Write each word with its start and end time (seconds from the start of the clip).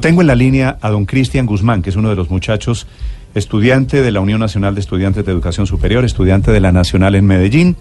Tengo 0.00 0.20
en 0.20 0.28
la 0.28 0.36
línea 0.36 0.78
a 0.80 0.90
don 0.90 1.06
Cristian 1.06 1.44
Guzmán, 1.44 1.82
que 1.82 1.90
es 1.90 1.96
uno 1.96 2.08
de 2.08 2.14
los 2.14 2.30
muchachos, 2.30 2.86
estudiante 3.34 4.00
de 4.00 4.12
la 4.12 4.20
Unión 4.20 4.38
Nacional 4.38 4.76
de 4.76 4.80
Estudiantes 4.80 5.26
de 5.26 5.32
Educación 5.32 5.66
Superior, 5.66 6.04
estudiante 6.04 6.52
de 6.52 6.60
la 6.60 6.70
Nacional 6.70 7.16
en 7.16 7.26
Medellín. 7.26 7.74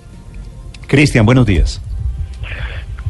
Cristian, 0.88 1.28
buenos 1.28 1.46
días. 1.46 1.80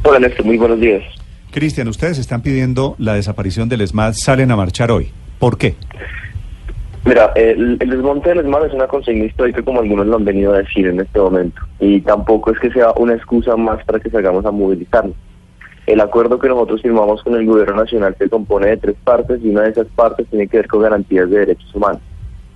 Hola 0.03 0.19
Néstor, 0.19 0.45
muy 0.45 0.57
buenos 0.57 0.81
días. 0.81 1.03
Cristian, 1.51 1.87
ustedes 1.87 2.17
están 2.17 2.41
pidiendo 2.41 2.95
la 2.97 3.13
desaparición 3.13 3.69
del 3.69 3.79
ESMAD, 3.79 4.11
salen 4.11 4.51
a 4.51 4.57
marchar 4.57 4.91
hoy. 4.91 5.09
¿Por 5.39 5.57
qué? 5.57 5.75
Mira, 7.05 7.31
el, 7.37 7.77
el 7.79 7.89
desmonte 7.89 8.27
del 8.27 8.39
ESMAD 8.39 8.65
es 8.65 8.73
una 8.73 8.87
consigna 8.87 9.23
histórica 9.23 9.61
como 9.61 9.79
algunos 9.79 10.05
lo 10.05 10.17
han 10.17 10.25
venido 10.25 10.53
a 10.53 10.57
decir 10.57 10.85
en 10.85 10.99
este 10.99 11.17
momento. 11.17 11.61
Y 11.79 12.01
tampoco 12.01 12.51
es 12.51 12.59
que 12.59 12.71
sea 12.71 12.91
una 12.97 13.13
excusa 13.13 13.55
más 13.55 13.81
para 13.85 14.01
que 14.01 14.09
salgamos 14.09 14.45
a 14.45 14.51
movilizarnos. 14.51 15.15
El 15.87 16.01
acuerdo 16.01 16.37
que 16.37 16.49
nosotros 16.49 16.81
firmamos 16.81 17.23
con 17.23 17.35
el 17.35 17.45
gobierno 17.45 17.77
nacional 17.77 18.13
se 18.19 18.29
compone 18.29 18.67
de 18.67 18.77
tres 18.77 18.95
partes 19.05 19.39
y 19.41 19.47
una 19.47 19.61
de 19.61 19.69
esas 19.69 19.87
partes 19.87 20.27
tiene 20.27 20.49
que 20.49 20.57
ver 20.57 20.67
con 20.67 20.81
garantías 20.81 21.29
de 21.29 21.39
derechos 21.39 21.73
humanos. 21.73 22.01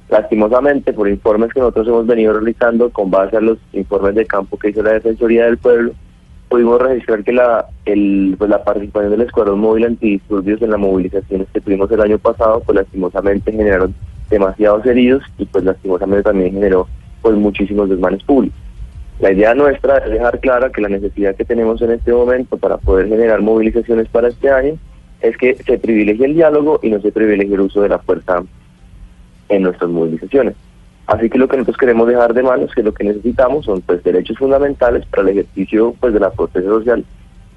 Lastimosamente, 0.10 0.92
por 0.92 1.08
informes 1.08 1.54
que 1.54 1.62
nosotros 1.62 1.88
hemos 1.88 2.06
venido 2.06 2.34
realizando 2.34 2.90
con 2.90 3.10
base 3.10 3.38
a 3.38 3.42
los 3.42 3.58
informes 3.72 4.16
de 4.16 4.26
campo 4.26 4.60
que 4.60 4.72
hizo 4.72 4.84
la 4.84 4.92
Defensoría 4.92 5.46
del 5.46 5.58
Pueblo, 5.58 5.94
pudimos 6.50 6.82
registrar 6.82 7.24
que 7.24 7.32
la, 7.32 7.68
pues 7.86 8.50
la 8.50 8.62
participación 8.66 9.12
del 9.12 9.22
Escuadrón 9.22 9.62
Móvil 9.62 9.86
Antidisturbios 9.86 10.62
en 10.62 10.72
las 10.72 10.80
movilizaciones 10.82 11.48
que 11.54 11.62
tuvimos 11.62 11.90
el 11.90 12.02
año 12.02 12.20
pasado, 12.20 12.62
pues 12.66 12.76
lastimosamente 12.76 13.54
generaron 13.54 13.96
demasiados 14.30 14.86
heridos 14.86 15.24
y 15.38 15.46
pues 15.46 15.64
lastimosamente 15.64 16.24
también 16.24 16.52
generó 16.52 16.90
pues 17.22 17.38
muchísimos 17.38 17.90
desmanes 17.90 18.22
públicos. 18.24 18.60
La 19.22 19.32
idea 19.32 19.54
nuestra 19.54 20.00
es 20.00 20.10
dejar 20.10 20.40
clara 20.40 20.72
que 20.72 20.82
la 20.82 20.90
necesidad 20.90 21.36
que 21.36 21.46
tenemos 21.46 21.80
en 21.84 21.92
este 21.92 22.12
momento 22.12 22.58
para 22.58 22.78
poder 22.78 23.08
generar 23.08 23.40
movilizaciones 23.40 24.08
para 24.08 24.30
este 24.30 24.50
año 24.50 24.80
es 25.22 25.38
que 25.38 25.54
se 25.54 25.78
privilegie 25.78 26.26
el 26.26 26.34
diálogo 26.34 26.80
y 26.82 26.90
no 26.90 27.00
se 27.02 27.12
privilegie 27.12 27.54
el 27.54 27.62
uso 27.62 27.84
de 27.84 27.90
la 27.90 28.00
fuerza 28.00 28.44
en 29.48 29.62
nuestras 29.62 29.92
movilizaciones. 29.92 30.56
Así 31.06 31.30
que 31.30 31.38
lo 31.38 31.48
que 31.48 31.58
nosotros 31.58 31.78
queremos 31.78 32.08
dejar 32.08 32.34
de 32.34 32.42
mano 32.42 32.66
es 32.66 32.74
que 32.74 32.82
lo 32.82 32.96
que 32.96 33.04
necesitamos 33.04 33.66
son 33.66 33.82
pues 33.82 34.04
derechos 34.04 34.40
fundamentales 34.40 35.06
para 35.06 35.22
el 35.22 35.38
ejercicio 35.38 35.94
pues 36.00 36.16
de 36.16 36.20
la 36.20 36.32
protesta 36.32 36.68
social 36.68 37.06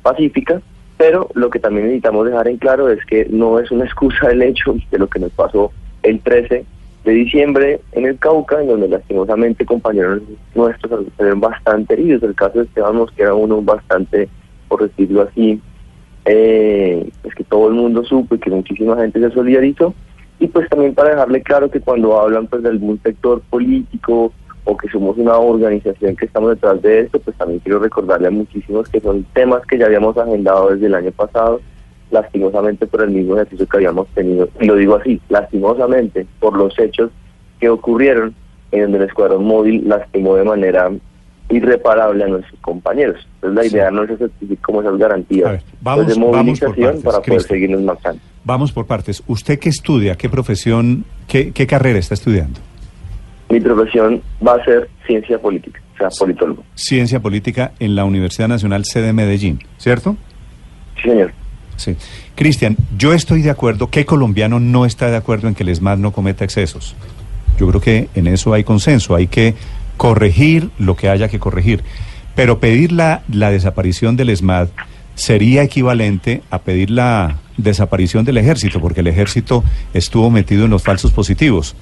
pacífica, 0.02 0.60
pero 0.98 1.30
lo 1.32 1.48
que 1.48 1.60
también 1.60 1.86
necesitamos 1.86 2.26
dejar 2.26 2.46
en 2.46 2.58
claro 2.58 2.90
es 2.90 3.02
que 3.06 3.26
no 3.30 3.58
es 3.58 3.70
una 3.70 3.84
excusa 3.86 4.30
el 4.30 4.42
hecho 4.42 4.76
de 4.90 4.98
lo 4.98 5.08
que 5.08 5.18
nos 5.18 5.32
pasó 5.32 5.72
el 6.02 6.20
13 6.20 6.66
de 7.04 7.12
diciembre 7.12 7.80
en 7.92 8.06
el 8.06 8.18
Cauca, 8.18 8.60
en 8.60 8.68
donde 8.68 8.88
lastimosamente 8.88 9.66
compañeros 9.66 10.22
nuestros 10.54 11.06
ven 11.18 11.40
bastante 11.40 11.94
heridos. 11.94 12.22
El 12.22 12.34
caso 12.34 12.58
de 12.58 12.64
Esteban 12.64 12.96
Mosquera, 12.96 13.34
uno 13.34 13.60
bastante, 13.60 14.28
por 14.68 14.82
decirlo 14.88 15.22
así, 15.22 15.60
eh, 16.24 17.10
es 17.22 17.34
que 17.34 17.44
todo 17.44 17.68
el 17.68 17.74
mundo 17.74 18.04
supo 18.04 18.34
y 18.34 18.38
que 18.38 18.50
muchísima 18.50 18.96
gente 18.96 19.20
se 19.20 19.30
solidarizó. 19.30 19.94
Y 20.38 20.48
pues 20.48 20.68
también 20.68 20.94
para 20.94 21.10
dejarle 21.10 21.42
claro 21.42 21.70
que 21.70 21.80
cuando 21.80 22.18
hablan 22.18 22.46
pues 22.46 22.62
de 22.62 22.70
algún 22.70 23.00
sector 23.02 23.40
político 23.50 24.32
o 24.64 24.76
que 24.76 24.88
somos 24.88 25.18
una 25.18 25.36
organización 25.36 26.16
que 26.16 26.24
estamos 26.24 26.50
detrás 26.50 26.80
de 26.80 27.00
esto, 27.00 27.20
pues 27.20 27.36
también 27.36 27.60
quiero 27.60 27.80
recordarle 27.80 28.28
a 28.28 28.30
muchísimos 28.30 28.88
que 28.88 29.00
son 29.00 29.24
temas 29.34 29.64
que 29.66 29.76
ya 29.76 29.86
habíamos 29.86 30.16
agendado 30.16 30.70
desde 30.70 30.86
el 30.86 30.94
año 30.94 31.12
pasado 31.12 31.60
lastimosamente 32.14 32.86
por 32.86 33.02
el 33.02 33.10
mismo 33.10 33.34
ejercicio 33.34 33.66
que 33.66 33.76
habíamos 33.76 34.06
tenido. 34.08 34.48
Y 34.60 34.66
lo 34.66 34.76
digo 34.76 34.94
así, 34.96 35.20
lastimosamente 35.28 36.26
por 36.38 36.56
los 36.56 36.78
hechos 36.78 37.10
que 37.60 37.68
ocurrieron 37.68 38.34
en 38.72 38.82
donde 38.82 38.98
el 38.98 39.04
escuadrón 39.04 39.44
móvil 39.44 39.86
lastimó 39.86 40.36
de 40.36 40.44
manera 40.44 40.90
irreparable 41.50 42.24
a 42.24 42.28
nuestros 42.28 42.58
compañeros. 42.60 43.26
Entonces 43.36 43.56
la 43.56 43.66
idea 43.66 43.90
no 43.90 44.04
es 44.04 44.10
exigir 44.20 44.58
como 44.58 44.80
esas 44.80 44.96
garantías 44.96 45.62
vamos, 45.80 46.04
pues, 46.04 46.14
de 46.14 46.20
movilización 46.20 47.02
para 47.02 47.20
poder 47.20 47.42
seguirnos 47.42 47.82
marcando. 47.82 48.20
Vamos 48.44 48.72
por 48.72 48.86
partes. 48.86 49.22
¿Usted 49.26 49.58
qué 49.58 49.68
estudia? 49.68 50.16
¿Qué 50.16 50.28
profesión? 50.28 51.04
Qué, 51.28 51.52
qué 51.52 51.66
carrera 51.66 51.98
está 51.98 52.14
estudiando? 52.14 52.60
Mi 53.50 53.60
profesión 53.60 54.22
va 54.46 54.54
a 54.54 54.64
ser 54.64 54.88
ciencia 55.06 55.38
política, 55.38 55.80
o 55.94 55.98
sea, 55.98 56.08
politólogo. 56.18 56.64
Ciencia 56.74 57.20
política 57.20 57.72
en 57.78 57.94
la 57.94 58.04
Universidad 58.04 58.48
Nacional 58.48 58.84
C 58.84 59.02
de 59.02 59.12
Medellín, 59.12 59.58
¿cierto? 59.76 60.16
Sí, 60.96 61.10
señor. 61.10 61.32
Sí. 61.76 61.96
Cristian, 62.34 62.76
yo 62.96 63.12
estoy 63.12 63.42
de 63.42 63.50
acuerdo, 63.50 63.90
¿qué 63.90 64.04
colombiano 64.04 64.60
no 64.60 64.86
está 64.86 65.10
de 65.10 65.16
acuerdo 65.16 65.48
en 65.48 65.54
que 65.54 65.62
el 65.62 65.68
ESMAD 65.70 65.98
no 65.98 66.12
cometa 66.12 66.44
excesos? 66.44 66.94
Yo 67.58 67.68
creo 67.68 67.80
que 67.80 68.08
en 68.14 68.26
eso 68.26 68.52
hay 68.52 68.64
consenso, 68.64 69.14
hay 69.14 69.26
que 69.26 69.54
corregir 69.96 70.70
lo 70.78 70.96
que 70.96 71.08
haya 71.08 71.28
que 71.28 71.38
corregir. 71.38 71.82
Pero 72.34 72.58
pedir 72.58 72.92
la, 72.92 73.22
la 73.30 73.50
desaparición 73.50 74.16
del 74.16 74.30
ESMAD 74.30 74.68
sería 75.14 75.62
equivalente 75.62 76.42
a 76.50 76.58
pedir 76.58 76.90
la 76.90 77.38
desaparición 77.56 78.24
del 78.24 78.38
ejército, 78.38 78.80
porque 78.80 79.00
el 79.00 79.06
ejército 79.06 79.62
estuvo 79.92 80.30
metido 80.30 80.64
en 80.64 80.70
los 80.70 80.82
falsos 80.82 81.12
positivos. 81.12 81.76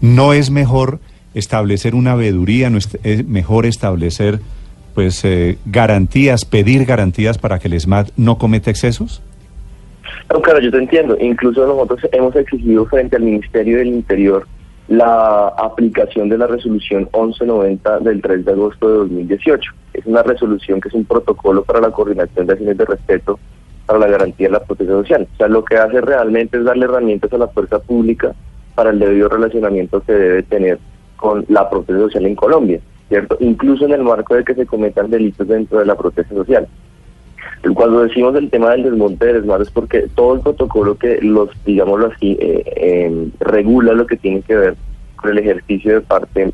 ¿No 0.00 0.32
es 0.32 0.50
mejor 0.50 1.00
establecer 1.34 1.94
una 1.94 2.14
veeduría, 2.14 2.70
no 2.70 2.78
es, 2.78 2.88
mejor 3.26 3.66
establecer 3.66 4.40
pues 5.00 5.24
eh, 5.24 5.56
garantías, 5.64 6.44
pedir 6.44 6.84
garantías 6.84 7.38
para 7.38 7.58
que 7.58 7.68
el 7.68 7.72
ESMAD 7.72 8.08
no 8.18 8.36
cometa 8.36 8.68
excesos? 8.68 9.22
No, 10.30 10.42
claro, 10.42 10.60
yo 10.60 10.70
te 10.70 10.76
entiendo. 10.76 11.16
Incluso 11.18 11.66
nosotros 11.66 12.00
hemos 12.12 12.36
exigido 12.36 12.84
frente 12.84 13.16
al 13.16 13.22
Ministerio 13.22 13.78
del 13.78 13.86
Interior 13.86 14.46
la 14.88 15.48
aplicación 15.56 16.28
de 16.28 16.36
la 16.36 16.46
resolución 16.46 17.08
1190 17.14 18.00
del 18.00 18.20
3 18.20 18.44
de 18.44 18.52
agosto 18.52 18.88
de 18.90 18.94
2018. 18.98 19.72
Es 19.94 20.04
una 20.04 20.22
resolución 20.22 20.82
que 20.82 20.88
es 20.88 20.94
un 20.94 21.06
protocolo 21.06 21.64
para 21.64 21.80
la 21.80 21.90
coordinación 21.90 22.46
de 22.46 22.52
acciones 22.52 22.76
de 22.76 22.84
respeto 22.84 23.38
para 23.86 24.00
la 24.00 24.06
garantía 24.06 24.48
de 24.48 24.52
la 24.52 24.64
protección 24.64 25.00
social. 25.00 25.26
O 25.32 25.36
sea, 25.38 25.48
lo 25.48 25.64
que 25.64 25.78
hace 25.78 26.02
realmente 26.02 26.58
es 26.58 26.64
darle 26.64 26.84
herramientas 26.84 27.32
a 27.32 27.38
la 27.38 27.48
fuerza 27.48 27.78
pública 27.78 28.34
para 28.74 28.90
el 28.90 28.98
debido 28.98 29.30
relacionamiento 29.30 30.02
que 30.02 30.12
debe 30.12 30.42
tener 30.42 30.78
con 31.16 31.46
la 31.48 31.70
protección 31.70 32.02
social 32.02 32.26
en 32.26 32.34
Colombia. 32.34 32.80
¿Cierto? 33.10 33.36
Incluso 33.40 33.84
en 33.84 33.92
el 33.92 34.04
marco 34.04 34.36
de 34.36 34.44
que 34.44 34.54
se 34.54 34.64
cometan 34.64 35.10
delitos 35.10 35.46
dentro 35.46 35.80
de 35.80 35.84
la 35.84 35.96
protesta 35.96 36.32
social. 36.32 36.66
Cuando 37.74 38.04
decimos 38.04 38.34
el 38.36 38.48
tema 38.48 38.70
del 38.70 38.84
desmonte 38.84 39.26
del 39.26 39.36
ESMAD 39.36 39.62
es 39.62 39.70
porque 39.70 40.06
todo 40.14 40.34
el 40.34 40.40
protocolo 40.40 40.96
que 40.96 41.18
los, 41.20 41.50
digámoslo 41.66 42.06
así, 42.06 42.38
eh, 42.40 42.62
em, 42.76 43.32
regula 43.40 43.92
lo 43.92 44.06
que 44.06 44.16
tiene 44.16 44.40
que 44.42 44.56
ver 44.56 44.76
con 45.16 45.32
el 45.32 45.38
ejercicio 45.38 45.94
de 45.94 46.00
parte 46.00 46.52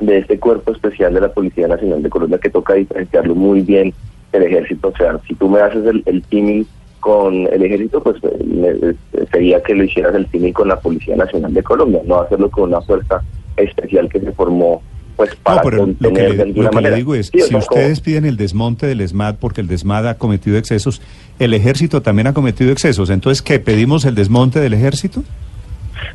de 0.00 0.18
este 0.18 0.38
cuerpo 0.38 0.72
especial 0.72 1.14
de 1.14 1.20
la 1.20 1.32
Policía 1.32 1.68
Nacional 1.68 2.02
de 2.02 2.10
Colombia 2.10 2.38
que 2.38 2.50
toca 2.50 2.74
diferenciarlo 2.74 3.34
muy 3.34 3.60
bien 3.62 3.94
del 4.32 4.42
ejército. 4.42 4.88
O 4.88 4.96
sea, 4.96 5.18
si 5.26 5.34
tú 5.36 5.48
me 5.48 5.60
haces 5.60 5.86
el, 5.86 6.02
el 6.04 6.66
con 7.00 7.46
el 7.46 7.62
ejército, 7.62 8.02
pues 8.02 8.16
eh, 8.22 8.94
sería 9.30 9.62
que 9.62 9.74
lo 9.74 9.84
hicieras 9.84 10.14
el 10.14 10.26
tímil 10.26 10.52
con 10.52 10.68
la 10.68 10.80
Policía 10.80 11.16
Nacional 11.16 11.54
de 11.54 11.62
Colombia, 11.62 12.00
no 12.04 12.20
hacerlo 12.20 12.50
con 12.50 12.64
una 12.64 12.80
fuerza 12.80 13.22
especial 13.56 14.08
que 14.08 14.20
se 14.20 14.32
formó 14.32 14.82
pues 15.16 15.34
para 15.36 15.56
no, 15.56 15.62
pero 15.62 15.86
lo 15.86 16.12
que, 16.12 16.28
le, 16.28 16.46
lo 16.46 16.70
que 16.70 16.80
le 16.80 16.94
digo 16.94 17.14
es, 17.14 17.30
si 17.32 17.54
ustedes 17.54 18.00
piden 18.00 18.24
el 18.24 18.36
desmonte 18.36 18.86
del 18.86 19.00
ESMAD 19.00 19.36
porque 19.36 19.60
el 19.60 19.68
DESMAD 19.68 20.08
ha 20.08 20.18
cometido 20.18 20.56
excesos, 20.56 21.02
el 21.38 21.54
ejército 21.54 22.02
también 22.02 22.26
ha 22.28 22.34
cometido 22.34 22.72
excesos, 22.72 23.10
entonces 23.10 23.42
¿qué? 23.42 23.58
¿Pedimos 23.58 24.04
el 24.04 24.14
desmonte 24.14 24.60
del 24.60 24.74
ejército? 24.74 25.22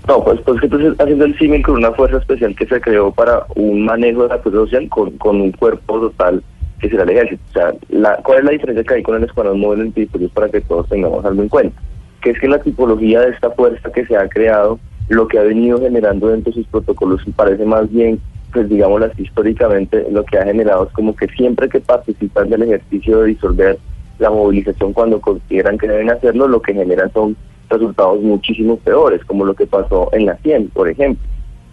No, 0.07 0.23
pues, 0.23 0.39
pues 0.41 0.59
que 0.59 0.67
estás 0.67 0.81
haciendo 0.99 1.25
el 1.25 1.37
símil 1.37 1.61
con 1.61 1.75
una 1.75 1.91
fuerza 1.91 2.17
especial 2.17 2.55
que 2.55 2.65
se 2.65 2.79
creó 2.81 3.11
para 3.11 3.45
un 3.55 3.85
manejo 3.85 4.23
de 4.23 4.29
la 4.29 4.39
fuerza 4.39 4.59
social 4.59 4.87
con, 4.89 5.11
con 5.17 5.41
un 5.41 5.51
cuerpo 5.51 5.99
total 5.99 6.43
que 6.79 6.89
será 6.89 7.03
el 7.03 7.09
ejército. 7.09 7.41
O 7.49 7.53
sea, 7.53 7.73
la, 7.89 8.15
¿cuál 8.17 8.39
es 8.39 8.45
la 8.45 8.51
diferencia 8.51 8.83
que 8.83 8.93
hay 8.95 9.03
con 9.03 9.15
el 9.15 9.23
escuadrón 9.23 9.59
móvil 9.59 9.93
en 9.97 10.29
para 10.29 10.49
que 10.49 10.61
todos 10.61 10.87
tengamos 10.89 11.25
algo 11.25 11.41
en 11.41 11.49
cuenta? 11.49 11.81
Que 12.21 12.31
es 12.31 12.39
que 12.39 12.47
la 12.47 12.59
tipología 12.59 13.21
de 13.21 13.31
esta 13.31 13.51
fuerza 13.51 13.91
que 13.91 14.05
se 14.05 14.15
ha 14.15 14.27
creado, 14.29 14.79
lo 15.09 15.27
que 15.27 15.39
ha 15.39 15.43
venido 15.43 15.79
generando 15.79 16.27
dentro 16.27 16.51
de 16.51 16.59
sus 16.59 16.67
protocolos, 16.67 17.21
parece 17.35 17.65
más 17.65 17.91
bien 17.91 18.19
pues 18.51 18.69
digamos 18.69 19.01
así, 19.01 19.23
históricamente 19.23 20.05
lo 20.11 20.23
que 20.23 20.37
ha 20.37 20.45
generado 20.45 20.87
es 20.87 20.93
como 20.93 21.15
que 21.15 21.27
siempre 21.27 21.69
que 21.69 21.79
participan 21.79 22.49
del 22.49 22.63
ejercicio 22.63 23.21
de 23.21 23.27
disolver 23.27 23.77
la 24.19 24.29
movilización 24.29 24.93
cuando 24.93 25.21
consideran 25.21 25.77
que 25.77 25.87
deben 25.87 26.09
hacerlo, 26.09 26.47
lo 26.47 26.61
que 26.61 26.73
generan 26.73 27.11
son 27.13 27.35
resultados 27.69 28.21
muchísimo 28.21 28.77
peores, 28.77 29.23
como 29.25 29.45
lo 29.45 29.53
que 29.53 29.67
pasó 29.67 30.09
en 30.13 30.25
la 30.25 30.37
100, 30.37 30.69
por 30.69 30.89
ejemplo. 30.89 31.23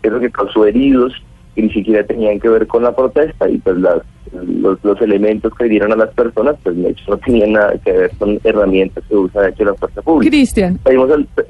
Eso 0.03 0.21
que 0.21 0.31
causó 0.31 0.67
heridos 0.67 1.15
que 1.55 1.63
ni 1.63 1.71
siquiera 1.71 2.05
tenían 2.05 2.41
que 2.41 2.49
ver 2.49 2.67
con 2.67 2.83
la 2.83 2.95
protesta 2.95 3.49
y 3.49 3.59
pues 3.59 3.77
las, 3.79 4.03
los, 4.33 5.01
elementos 5.01 5.53
que 5.55 5.67
dieron 5.67 5.93
a 5.93 5.97
las 5.97 6.11
personas, 6.11 6.57
pues 6.63 6.77
de 6.77 6.91
hecho 6.91 7.05
no 7.09 7.17
tenían 7.19 7.53
nada 7.53 7.79
que 7.79 7.93
ver 7.93 8.11
con 8.19 8.41
herramientas 8.43 9.05
que 9.09 9.17
usa 9.17 9.43
de 9.43 9.51
hecho 9.51 9.65
la 9.65 9.75
fuerza 9.75 10.03
pública. 10.03 10.31
Cristian. 10.31 10.81
El, 10.85 10.99
o 10.99 11.09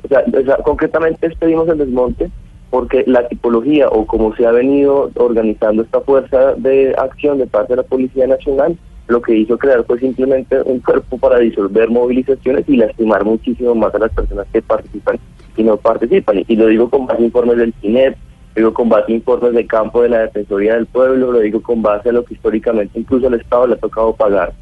sea, 0.09 0.57
concretamente 0.63 1.31
pedimos 1.39 1.69
el 1.69 1.79
desmonte 1.79 2.31
porque 2.75 3.05
la 3.07 3.29
tipología 3.29 3.89
o 3.89 4.05
como 4.05 4.35
se 4.35 4.45
ha 4.45 4.51
venido 4.51 5.09
organizando 5.15 5.85
esta 5.85 6.01
fuerza 6.01 6.55
de 6.57 6.93
acción 6.99 7.39
de 7.39 7.47
parte 7.47 7.73
de 7.73 7.77
la 7.77 7.83
Policía 7.85 8.27
Nacional, 8.27 8.77
lo 9.07 9.23
que 9.23 9.37
hizo 9.37 9.57
crear 9.57 9.85
fue 9.85 10.01
simplemente 10.01 10.61
un 10.63 10.81
cuerpo 10.81 11.17
para 11.17 11.39
disolver 11.39 11.89
movilizaciones 11.89 12.69
y 12.69 12.77
lastimar 12.77 13.25
muchísimo 13.25 13.77
más 13.77 13.95
a 13.95 14.01
las 14.01 14.11
personas 14.11 14.49
que 14.53 14.61
participan 14.61 15.21
y 15.57 15.63
no 15.63 15.77
participan. 15.77 16.43
Y 16.49 16.57
lo 16.57 16.67
digo 16.67 16.91
con 16.91 17.07
base 17.07 17.23
a 17.23 17.27
informes 17.27 17.59
del 17.59 17.73
CINEP, 17.81 18.17
lo 18.57 18.61
digo 18.61 18.75
con 18.75 18.89
base 18.89 19.13
a 19.13 19.15
informes 19.15 19.53
de 19.53 19.67
campo 19.69 20.03
de 20.03 20.09
la 20.09 20.19
Defensoría 20.23 20.75
del 20.75 20.87
Pueblo, 20.87 21.31
lo 21.31 21.39
digo 21.39 21.63
con 21.63 21.81
base 21.81 22.09
a 22.09 22.13
lo 22.13 22.25
que 22.25 22.35
históricamente 22.35 22.99
incluso 22.99 23.29
el 23.29 23.35
Estado 23.35 23.69
le 23.69 23.75
ha 23.75 23.79
tocado 23.79 24.17
pagar 24.17 24.53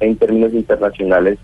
en 0.00 0.14
términos 0.16 0.52
internacionales 0.52 1.38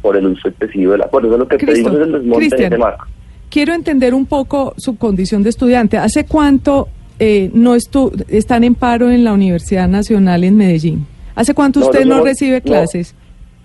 por 0.00 0.16
el 0.16 0.28
uso 0.28 0.48
excesivo 0.48 0.92
del 0.92 1.02
acuerdo. 1.02 1.28
Eso 1.28 1.34
es 1.34 1.40
lo 1.40 1.48
que 1.48 1.58
pedimos 1.58 1.92
es 1.92 2.00
el 2.00 2.12
desmonte 2.12 2.56
de 2.56 2.64
este 2.64 2.78
marco. 2.78 3.04
Quiero 3.50 3.74
entender 3.74 4.14
un 4.14 4.26
poco 4.26 4.74
su 4.76 4.96
condición 4.96 5.42
de 5.42 5.50
estudiante. 5.50 5.96
¿Hace 5.96 6.26
cuánto 6.26 6.88
eh, 7.18 7.50
no 7.54 7.74
estu 7.74 8.12
están 8.28 8.64
en 8.64 8.74
paro 8.74 9.10
en 9.10 9.24
la 9.24 9.32
Universidad 9.32 9.88
Nacional 9.88 10.44
en 10.44 10.56
Medellín? 10.56 11.06
¿Hace 11.34 11.54
cuánto 11.54 11.80
usted 11.80 12.04
no, 12.04 12.22
recibe 12.22 12.60
clases? 12.60 13.14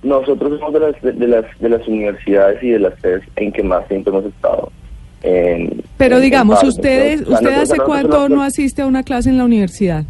nosotros 0.03 0.59
somos 0.59 0.73
de 0.73 0.79
las, 0.79 1.01
de, 1.01 1.27
las, 1.27 1.45
de 1.59 1.69
las 1.69 1.87
universidades 1.87 2.61
y 2.61 2.69
de 2.71 2.79
las 2.79 2.99
sedes 2.99 3.23
en 3.37 3.51
que 3.51 3.63
más 3.63 3.87
tiempo 3.87 4.09
hemos 4.09 4.25
estado. 4.25 4.71
Pero 5.97 6.19
digamos, 6.19 6.61
ustedes, 6.63 7.21
¿usted 7.21 7.53
hace 7.53 7.77
cuánto 7.77 8.27
no 8.27 8.43
asiste 8.43 8.81
a 8.81 8.85
una 8.85 9.03
clase 9.03 9.29
en 9.29 9.37
la 9.37 9.45
universidad? 9.45 10.03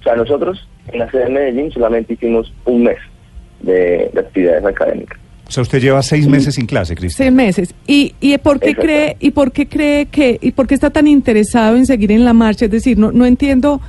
O 0.00 0.02
sea, 0.04 0.14
nosotros 0.14 0.68
en 0.92 1.00
la 1.00 1.10
sede 1.10 1.24
de 1.24 1.30
Medellín 1.30 1.72
solamente 1.72 2.12
hicimos 2.12 2.52
un 2.64 2.84
mes 2.84 2.98
de, 3.60 4.10
actividades 4.16 4.64
académicas. 4.64 5.18
O 5.48 5.50
sea, 5.52 5.62
usted 5.62 5.80
lleva 5.80 6.02
seis 6.02 6.26
meses 6.26 6.56
sin 6.56 6.66
clase, 6.66 6.94
Cristian. 6.96 7.26
Seis 7.28 7.32
meses. 7.34 7.74
¿Y, 7.86 8.14
y 8.20 8.36
por 8.38 8.58
qué 8.58 8.74
cree 8.74 9.16
y 9.20 9.30
por 9.30 9.52
qué 9.52 9.68
cree 9.68 10.06
que 10.06 10.38
y 10.42 10.50
por 10.52 10.66
qué 10.66 10.74
está 10.74 10.90
tan 10.90 11.06
interesado 11.06 11.76
en 11.76 11.86
seguir 11.86 12.10
en 12.12 12.24
la 12.24 12.32
marcha? 12.32 12.64
Es 12.64 12.70
decir, 12.70 12.98
no 12.98 13.12
no 13.12 13.26
entiendo 13.26 13.80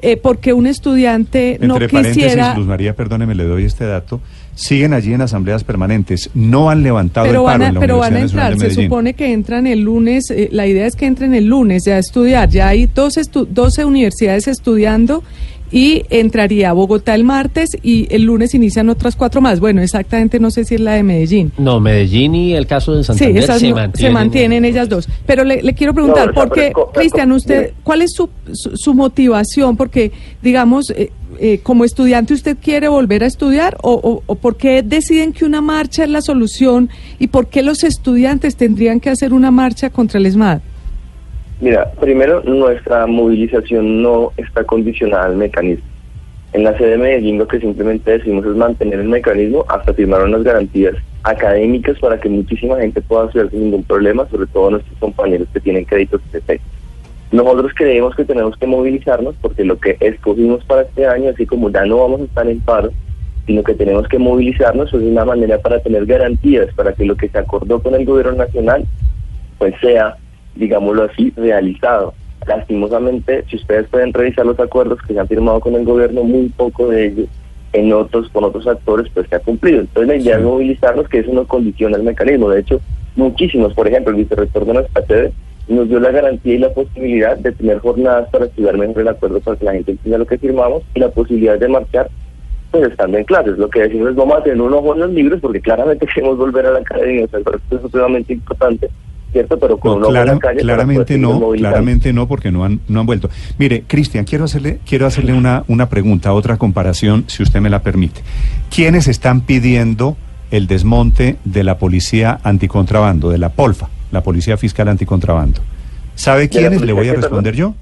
eh, 0.00 0.16
por 0.16 0.38
qué 0.38 0.52
un 0.52 0.66
estudiante 0.66 1.58
no 1.60 1.74
Entre 1.76 1.88
quisiera. 1.88 2.54
Luz 2.56 2.66
María, 2.66 2.96
perdóneme, 2.96 3.34
le 3.34 3.44
doy 3.44 3.64
este 3.64 3.84
dato. 3.84 4.20
Siguen 4.54 4.92
allí 4.94 5.12
en 5.14 5.20
asambleas 5.22 5.64
permanentes. 5.64 6.28
No 6.34 6.70
han 6.70 6.82
levantado 6.82 7.26
pero 7.26 7.40
el 7.40 7.44
paro 7.46 7.52
van 7.58 7.62
a, 7.62 7.68
en 7.68 7.74
la 7.74 7.80
Pero 7.80 7.98
van 7.98 8.16
a 8.16 8.20
entrar. 8.20 8.50
Nacional 8.52 8.58
de 8.70 8.74
Se 8.74 8.82
supone 8.82 9.14
que 9.14 9.32
entran 9.32 9.66
el 9.66 9.80
lunes. 9.80 10.30
eh, 10.30 10.48
la 10.50 10.66
idea 10.66 10.86
es 10.86 10.96
que 10.96 11.06
entren 11.06 11.34
el 11.34 11.44
lunes 11.46 11.84
ya 11.86 11.96
a 11.96 11.98
estudiar. 11.98 12.48
Ya 12.48 12.68
hay 12.68 12.86
12, 12.86 13.20
estu- 13.20 13.46
12 13.46 13.84
universidades 13.84 14.48
estudiando 14.48 15.22
y 15.72 16.04
entraría 16.10 16.70
a 16.70 16.72
Bogotá 16.74 17.14
el 17.14 17.24
martes 17.24 17.70
y 17.82 18.06
el 18.14 18.22
lunes 18.22 18.54
inician 18.54 18.88
otras 18.90 19.16
cuatro 19.16 19.40
más. 19.40 19.58
Bueno, 19.58 19.80
exactamente 19.82 20.38
no 20.38 20.50
sé 20.50 20.64
si 20.64 20.74
es 20.76 20.80
la 20.80 20.92
de 20.92 21.02
Medellín. 21.02 21.50
No, 21.58 21.80
Medellín 21.80 22.34
y 22.34 22.52
el 22.52 22.66
caso 22.66 22.92
de 22.94 23.02
Sí, 23.02 23.06
Santander 23.08 23.42
esas 23.42 23.60
se, 23.60 23.68
no- 23.70 23.76
mantienen, 23.76 24.08
se 24.08 24.10
mantienen 24.12 24.64
ellas 24.66 24.88
dos. 24.88 25.08
Pero 25.26 25.44
le, 25.44 25.62
le 25.62 25.72
quiero 25.74 25.94
preguntar, 25.94 26.28
No, 26.28 26.34
porque, 26.34 26.72
Cristian, 26.92 27.32
usted. 27.32 27.72
¿cuál 27.82 28.02
es 28.02 28.12
su, 28.14 28.28
su, 28.52 28.76
su 28.76 28.94
motivación? 28.94 29.76
Porque, 29.76 30.12
digamos, 30.42 30.90
eh, 30.90 31.10
eh, 31.40 31.60
como 31.62 31.84
estudiante, 31.84 32.34
¿usted 32.34 32.58
quiere 32.62 32.88
volver 32.88 33.24
a 33.24 33.26
estudiar? 33.26 33.78
O, 33.82 33.92
o, 33.94 34.22
¿O 34.26 34.34
por 34.34 34.56
qué 34.56 34.82
deciden 34.82 35.32
que 35.32 35.46
una 35.46 35.62
marcha 35.62 36.04
es 36.04 36.10
la 36.10 36.20
solución? 36.20 36.90
¿Y 37.18 37.28
por 37.28 37.46
qué 37.48 37.62
los 37.62 37.82
estudiantes 37.82 38.56
tendrían 38.56 39.00
que 39.00 39.08
hacer 39.08 39.32
una 39.32 39.50
marcha 39.50 39.88
contra 39.88 40.18
el 40.20 40.26
ESMAD? 40.26 40.60
Mira, 41.62 41.92
primero, 41.92 42.42
nuestra 42.42 43.06
movilización 43.06 44.02
no 44.02 44.32
está 44.36 44.64
condicionada 44.64 45.26
al 45.26 45.36
mecanismo. 45.36 45.84
En 46.52 46.64
la 46.64 46.76
sede 46.76 46.90
de 46.90 46.98
Medellín 46.98 47.38
lo 47.38 47.46
que 47.46 47.60
simplemente 47.60 48.18
decimos 48.18 48.44
es 48.44 48.56
mantener 48.56 48.98
el 48.98 49.06
mecanismo 49.06 49.64
hasta 49.68 49.94
firmar 49.94 50.24
unas 50.24 50.42
garantías 50.42 50.96
académicas 51.22 52.00
para 52.00 52.18
que 52.18 52.28
muchísima 52.28 52.78
gente 52.78 53.00
pueda 53.00 53.26
estudiar 53.26 53.50
sin 53.50 53.60
ningún 53.60 53.84
problema, 53.84 54.26
sobre 54.28 54.48
todo 54.48 54.72
nuestros 54.72 54.98
compañeros 54.98 55.46
que 55.52 55.60
tienen 55.60 55.84
créditos 55.84 56.20
TC. 56.32 56.60
Nosotros 57.30 57.70
creemos 57.76 58.16
que 58.16 58.24
tenemos 58.24 58.56
que 58.56 58.66
movilizarnos 58.66 59.36
porque 59.40 59.62
lo 59.62 59.78
que 59.78 59.96
escogimos 60.00 60.64
para 60.64 60.82
este 60.82 61.06
año, 61.06 61.30
así 61.30 61.46
como 61.46 61.70
ya 61.70 61.84
no 61.84 61.98
vamos 61.98 62.22
a 62.22 62.24
estar 62.24 62.48
en 62.48 62.58
paro, 62.58 62.90
sino 63.46 63.62
que 63.62 63.74
tenemos 63.74 64.08
que 64.08 64.18
movilizarnos, 64.18 64.92
es 64.92 65.00
una 65.00 65.24
manera 65.24 65.58
para 65.58 65.78
tener 65.78 66.06
garantías, 66.06 66.74
para 66.74 66.92
que 66.92 67.04
lo 67.04 67.16
que 67.16 67.28
se 67.28 67.38
acordó 67.38 67.80
con 67.80 67.94
el 67.94 68.04
gobierno 68.04 68.32
nacional, 68.32 68.84
pues 69.58 69.76
sea, 69.80 70.16
digámoslo 70.54 71.04
así, 71.04 71.32
realizado. 71.36 72.14
Lastimosamente, 72.46 73.44
si 73.48 73.56
ustedes 73.56 73.86
pueden 73.88 74.12
revisar 74.12 74.44
los 74.44 74.58
acuerdos 74.58 75.00
que 75.02 75.14
se 75.14 75.20
han 75.20 75.28
firmado 75.28 75.60
con 75.60 75.74
el 75.74 75.84
gobierno, 75.84 76.24
muy 76.24 76.48
poco 76.48 76.88
de 76.88 77.06
ellos 77.06 77.28
en 77.72 77.92
otros, 77.92 78.28
con 78.30 78.44
otros 78.44 78.66
actores, 78.66 79.10
pues 79.14 79.28
se 79.28 79.36
ha 79.36 79.40
cumplido. 79.40 79.80
Entonces 79.80 80.08
la 80.08 80.16
idea 80.16 80.36
es 80.38 80.42
movilizarnos, 80.42 81.08
que 81.08 81.20
eso 81.20 81.32
no 81.32 81.46
condiciona 81.46 81.96
el 81.96 82.02
mecanismo. 82.02 82.50
De 82.50 82.60
hecho, 82.60 82.80
muchísimos, 83.16 83.72
por 83.74 83.86
ejemplo, 83.86 84.12
el 84.12 84.22
vicerrector 84.22 84.64
de 84.66 84.74
nuestra 84.74 85.06
sede 85.06 85.32
nos 85.68 85.88
dio 85.88 86.00
la 86.00 86.10
garantía 86.10 86.54
y 86.54 86.58
la 86.58 86.72
posibilidad 86.72 87.36
de 87.36 87.52
tener 87.52 87.78
jornadas 87.78 88.28
para 88.30 88.46
estudiar 88.46 88.76
mejor 88.76 89.02
el 89.02 89.08
acuerdo 89.08 89.40
para 89.40 89.56
que 89.56 89.64
la 89.64 89.72
gente 89.72 89.92
entienda 89.92 90.18
lo 90.18 90.26
que 90.26 90.38
firmamos 90.38 90.82
y 90.94 91.00
la 91.00 91.08
posibilidad 91.10 91.58
de 91.58 91.68
marchar 91.68 92.10
pues 92.72 92.90
estando 92.90 93.18
en 93.18 93.24
clases. 93.24 93.58
Lo 93.58 93.68
que 93.68 93.82
decimos 93.82 94.10
es 94.10 94.16
vamos 94.16 94.38
a 94.38 94.42
tener 94.42 94.60
un 94.60 94.72
ojo 94.72 94.94
en 94.94 95.00
los 95.00 95.10
libros 95.12 95.40
porque 95.40 95.60
claramente 95.60 96.06
queremos 96.14 96.38
volver 96.38 96.66
a 96.66 96.72
la 96.72 96.78
academia, 96.80 97.26
o 97.26 97.28
sea, 97.28 97.38
esto 97.38 97.60
es 97.70 97.82
supremamente 97.82 98.32
importante, 98.32 98.90
¿cierto? 99.32 99.58
Pero 99.58 99.78
con 99.78 100.00
No, 100.00 100.08
clara- 100.08 100.34
la 100.34 100.38
calle 100.38 100.60
claramente 100.60 101.14
seguir 101.14 101.26
no, 101.26 101.50
claramente 101.52 102.12
no, 102.12 102.28
porque 102.28 102.52
no 102.52 102.64
han, 102.64 102.80
no 102.88 103.00
han 103.00 103.06
vuelto. 103.06 103.30
Mire, 103.58 103.84
Cristian, 103.86 104.24
quiero 104.24 104.44
hacerle, 104.44 104.78
quiero 104.86 105.06
hacerle 105.06 105.32
una, 105.32 105.64
una 105.68 105.88
pregunta, 105.88 106.32
otra 106.32 106.56
comparación, 106.58 107.24
si 107.26 107.42
usted 107.42 107.60
me 107.60 107.70
la 107.70 107.82
permite. 107.82 108.20
¿Quiénes 108.70 109.08
están 109.08 109.40
pidiendo 109.40 110.16
el 110.50 110.66
desmonte 110.66 111.36
de 111.44 111.64
la 111.64 111.78
policía 111.78 112.38
anticontrabando, 112.44 113.30
de 113.30 113.38
la 113.38 113.48
POLFA, 113.48 113.88
la 114.10 114.22
Policía 114.22 114.56
Fiscal 114.56 114.88
Anticontrabando? 114.88 115.60
¿Sabe 116.14 116.42
¿De 116.48 116.54
la 116.54 116.68
quiénes? 116.68 116.82
Le 116.82 116.92
voy 116.92 117.08
a 117.08 117.14
responder 117.14 117.56
yo. 117.56 117.74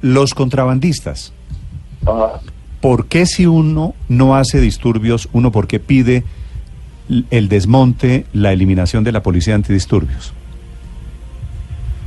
Los 0.00 0.32
contrabandistas. 0.34 1.32
Ajá. 2.06 2.40
¿Por 2.80 3.06
qué 3.08 3.26
si 3.26 3.44
uno 3.44 3.94
no 4.08 4.34
hace 4.34 4.58
disturbios, 4.60 5.28
uno 5.34 5.52
por 5.52 5.66
qué 5.66 5.78
pide 5.78 6.24
el 7.30 7.48
desmonte, 7.50 8.24
la 8.32 8.52
eliminación 8.54 9.04
de 9.04 9.12
la 9.12 9.22
policía 9.22 9.54
antidisturbios? 9.54 10.32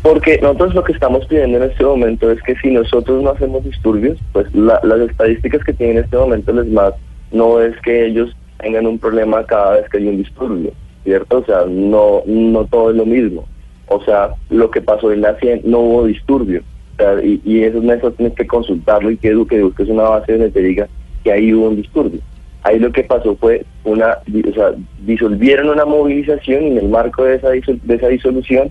Porque 0.04 0.38
nosotros 0.42 0.76
lo 0.76 0.84
que 0.84 0.92
estamos 0.92 1.26
pidiendo 1.28 1.58
en 1.58 1.64
este 1.64 1.84
momento 1.84 2.30
es 2.30 2.42
que 2.44 2.56
si 2.58 2.70
nosotros 2.72 3.24
no 3.24 3.30
hacemos 3.32 3.64
disturbios, 3.64 4.20
pues 4.34 4.54
la- 4.54 4.82
las 4.84 5.00
estadísticas 5.00 5.64
que 5.64 5.72
tiene 5.74 5.94
en 5.94 6.00
este 6.04 6.18
momento 6.18 6.52
el 6.52 6.60
ESMAD 6.60 6.94
no 7.32 7.62
es 7.62 7.74
que 7.82 8.06
ellos 8.08 8.36
tengan 8.60 8.86
un 8.86 9.00
problema 9.00 9.46
cada 9.46 9.78
vez 9.78 9.90
que 9.90 9.98
hay 10.00 10.08
un 10.10 10.18
disturbio, 10.18 10.72
¿cierto? 11.06 11.38
O 11.40 11.46
sea, 11.46 11.64
no, 11.68 12.22
no 12.26 12.66
todo 12.66 12.92
es 12.92 12.98
lo 12.98 13.06
mismo. 13.06 13.46
O 13.88 14.04
sea, 14.04 14.32
lo 14.50 14.70
que 14.72 14.82
pasó 14.82 15.12
en 15.14 15.22
la 15.22 15.36
100 15.40 15.62
no 15.64 15.80
hubo 15.80 16.06
disturbio. 16.06 16.62
O 16.94 16.96
sea, 16.98 17.24
y, 17.24 17.42
y 17.46 17.64
eso, 17.64 17.82
eso 17.82 18.12
tienes 18.12 18.36
que 18.36 18.46
consultarlo 18.46 19.10
y 19.10 19.18
que, 19.18 19.34
edu- 19.34 19.48
que 19.48 19.64
busques 19.64 19.88
una 19.88 20.04
base 20.04 20.34
donde 20.34 20.52
te 20.52 20.62
diga 20.62 20.88
que 21.24 21.32
ahí 21.32 21.54
hubo 21.54 21.70
un 21.70 21.78
disturbio. 21.78 22.20
Ahí 22.64 22.78
lo 22.78 22.92
que 22.92 23.04
pasó 23.04 23.36
fue 23.38 23.66
una, 23.86 24.18
o 24.50 24.54
sea, 24.54 24.72
disolvieron 25.06 25.70
una 25.70 25.86
movilización 25.86 26.64
y 26.64 26.68
en 26.68 26.78
el 26.78 26.90
marco 26.90 27.24
de 27.24 27.36
esa, 27.36 27.52
disol- 27.54 27.82
de 27.82 27.96
esa 27.96 28.08
disolución 28.10 28.70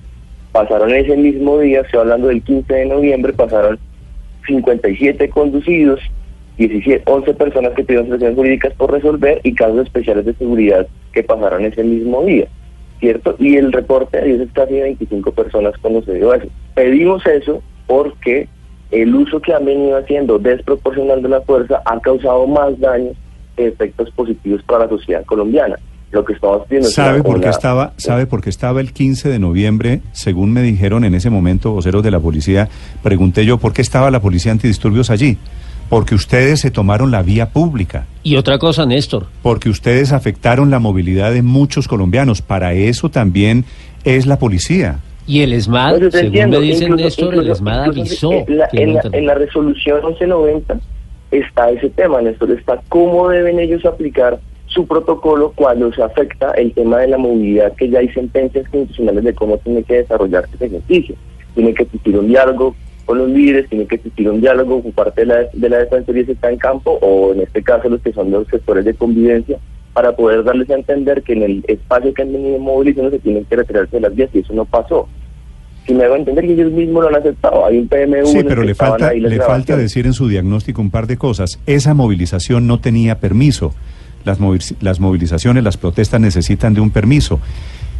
pasaron 0.53 0.95
ese 0.95 1.17
mismo 1.17 1.59
día, 1.59 1.81
estoy 1.81 2.01
hablando 2.01 2.29
del 2.29 2.43
15 2.43 2.73
de 2.73 2.87
noviembre, 2.87 3.33
pasaron 3.33 3.79
57 4.47 5.31
conducidos, 5.31 6.01
17, 6.59 7.03
11 7.07 7.35
personas 7.35 7.73
que 7.73 7.83
tuvieron 7.83 8.07
situaciones 8.07 8.37
jurídicas 8.37 8.75
por 8.75 8.93
resolver 8.93 9.41
y 9.43 9.55
casos 9.55 9.87
especiales 9.87 10.27
de 10.27 10.35
seguridad 10.35 10.87
que 11.13 11.23
pasaron 11.23 11.65
ese 11.65 11.83
mismo 11.83 12.25
día, 12.25 12.47
¿cierto? 13.01 13.35
Y 13.39 13.57
el 13.57 13.73
reporte 13.73 14.23
dice 14.23 14.47
casi 14.53 14.75
de 14.75 14.83
25 14.83 15.33
personas 15.33 15.75
cuando 15.81 16.03
se 16.03 16.15
dio 16.15 16.35
eso. 16.35 16.47
Pedimos 16.75 17.27
eso 17.27 17.63
porque 17.87 18.49
el 18.91 19.15
uso 19.15 19.41
que 19.41 19.55
han 19.55 19.65
venido 19.65 19.97
haciendo 19.97 20.39
desproporcional 20.39 21.23
de 21.23 21.31
la 21.31 21.41
fuerza 21.41 21.81
ha 21.87 21.99
causado 22.01 22.47
más 22.47 22.79
daños 22.79 23.17
que 23.57 23.69
efectos 23.69 24.11
positivos 24.11 24.63
para 24.65 24.85
la 24.85 24.91
sociedad 24.91 25.25
colombiana. 25.25 25.79
Lo 26.13 26.25
que 26.25 26.35
estamos 26.35 26.63
pidiendo 26.67 26.89
es 26.89 26.95
¿Sabe 26.95 27.23
por 27.23 27.41
qué 27.41 27.49
estaba, 27.49 27.95
sabe 27.97 28.27
por 28.27 28.43
qué 28.43 28.51
estaba 28.51 28.81
el 28.81 28.93
15 28.93 29.31
de 29.31 29.39
noviembre, 29.39 30.03
según 30.13 30.53
me 30.53 30.61
dijeron 30.63 31.05
en 31.05 31.15
ese 31.15 31.31
momento 31.31 31.73
voceros 31.73 32.03
de 32.03 32.11
la 32.11 32.21
policía, 32.21 32.69
pregunté 33.03 33.47
yo 33.47 33.57
por 33.59 33.73
qué 33.73 33.81
estaba 33.83 34.11
la 34.11 34.21
policía 34.21 34.53
antidisturbios 34.53 35.09
allí? 35.11 35.39
Porque 35.89 36.15
ustedes 36.15 36.61
se 36.61 36.71
tomaron 36.71 37.11
la 37.11 37.23
vía 37.23 37.51
pública, 37.51 38.07
Y 38.23 38.37
otra 38.37 38.59
cosa, 38.59 38.85
Néstor, 38.87 39.27
porque 39.43 39.69
ustedes 39.71 40.13
afectaron 40.13 40.71
la 40.71 40.79
movilidad 40.79 41.33
de 41.33 41.43
muchos 41.43 41.89
colombianos, 41.89 42.43
para 42.43 42.75
eso 42.75 43.11
también 43.11 43.65
es 44.05 44.27
la 44.27 44.39
policía. 44.39 44.99
y 45.27 45.41
el 45.41 45.53
ESMAD, 45.55 45.99
Pues 45.99 46.13
según 46.13 46.27
entiendo, 46.27 46.61
me 46.61 46.67
dicen 46.67 46.83
incluso- 46.93 47.05
Néstor, 47.05 47.35
el 47.35 47.51
ESMAD 47.51 47.85
avisó 47.85 48.33
En 48.33 48.59
la, 48.59 48.69
que 48.69 48.83
en, 48.83 48.95
la, 48.95 49.01
en 49.13 49.27
la 49.27 49.35
resolución 49.35 50.01
1190 50.05 50.79
está 51.31 51.71
ese 51.71 51.89
tema, 51.91 52.21
Néstor, 52.21 52.51
está 52.51 52.81
cómo 52.91 53.29
deben 53.31 53.59
ellos 53.59 53.85
aplicar 53.87 54.39
su 54.73 54.87
protocolo 54.87 55.53
cuando 55.55 55.93
se 55.93 56.03
afecta 56.03 56.53
el 56.53 56.73
tema 56.73 56.99
de 56.99 57.09
la 57.09 57.19
movilidad, 57.19 57.75
que 57.75 57.89
ya 57.89 57.99
hay 57.99 58.09
sentencias 58.09 58.69
constitucionales 58.69 59.25
de 59.25 59.35
cómo 59.35 59.59
tiene 59.59 59.83
que 59.83 59.97
desarrollarse 59.97 60.55
ese 60.55 60.67
ejercicio. 60.67 61.15
Tiene 61.55 61.75
que 61.75 61.83
existir 61.83 62.17
un 62.17 62.29
diálogo 62.29 62.75
con 63.05 63.19
los 63.19 63.29
líderes, 63.29 63.69
tiene 63.69 63.87
que 63.87 63.97
existir 63.97 64.29
un 64.31 64.41
diálogo 64.41 64.83
con 64.83 64.93
parte 64.93 65.23
de 65.23 65.27
la, 65.27 65.45
de 65.53 65.69
la 65.69 65.79
defensoría 65.79 66.25
si 66.25 66.33
está 66.33 66.51
en 66.51 66.57
campo, 66.57 66.99
o 67.03 67.35
en 67.35 67.41
este 67.41 67.63
caso 67.63 67.89
los 67.89 68.01
que 68.01 68.13
son 68.13 68.31
los 68.31 68.47
sectores 68.49 68.85
de 68.85 68.95
convivencia, 68.95 69.59
para 69.93 70.17
poder 70.17 70.43
darles 70.43 70.71
a 70.71 70.75
entender 70.75 71.23
que 71.23 71.35
en 71.35 71.43
el 71.43 71.65
espacio 71.69 72.15
que 72.15 72.23
han 72.23 72.33
venido 72.33 72.59
movilizando 72.59 73.11
se 73.11 73.19
tienen 73.19 73.45
que 73.45 73.57
retirarse 73.57 73.97
de 73.97 74.01
las 74.01 74.15
vías, 74.15 74.31
y 74.33 74.39
eso 74.39 74.55
no 74.55 74.65
pasó. 74.65 75.09
Si 75.87 75.95
me 75.95 76.05
hago 76.05 76.15
entender 76.15 76.47
que 76.47 76.53
ellos 76.53 76.73
mismos 76.73 77.03
lo 77.03 77.09
han 77.09 77.17
aceptado, 77.17 77.67
hay 77.67 77.79
un 77.79 77.89
PMU 77.89 78.25
Sí, 78.27 78.45
pero 78.47 78.63
le 78.63 78.75
falta, 78.75 79.13
le 79.13 79.77
decir 79.77 80.07
en 80.07 80.13
su 80.13 80.29
diagnóstico 80.29 80.81
un 80.81 80.91
par 80.91 81.09
de 81.09 81.17
cosas. 81.17 81.59
Esa 81.67 81.93
movilización 81.93 82.69
no 82.69 82.79
tenía 82.79 83.19
permiso. 83.19 83.75
Las, 84.25 84.41
movil- 84.41 84.77
las 84.81 85.01
movilizaciones, 85.01 85.65
las 85.65 85.77
protestas 85.77 86.21
necesitan 86.21 86.75
de 86.75 86.81
un 86.81 86.91
permiso. 86.91 87.41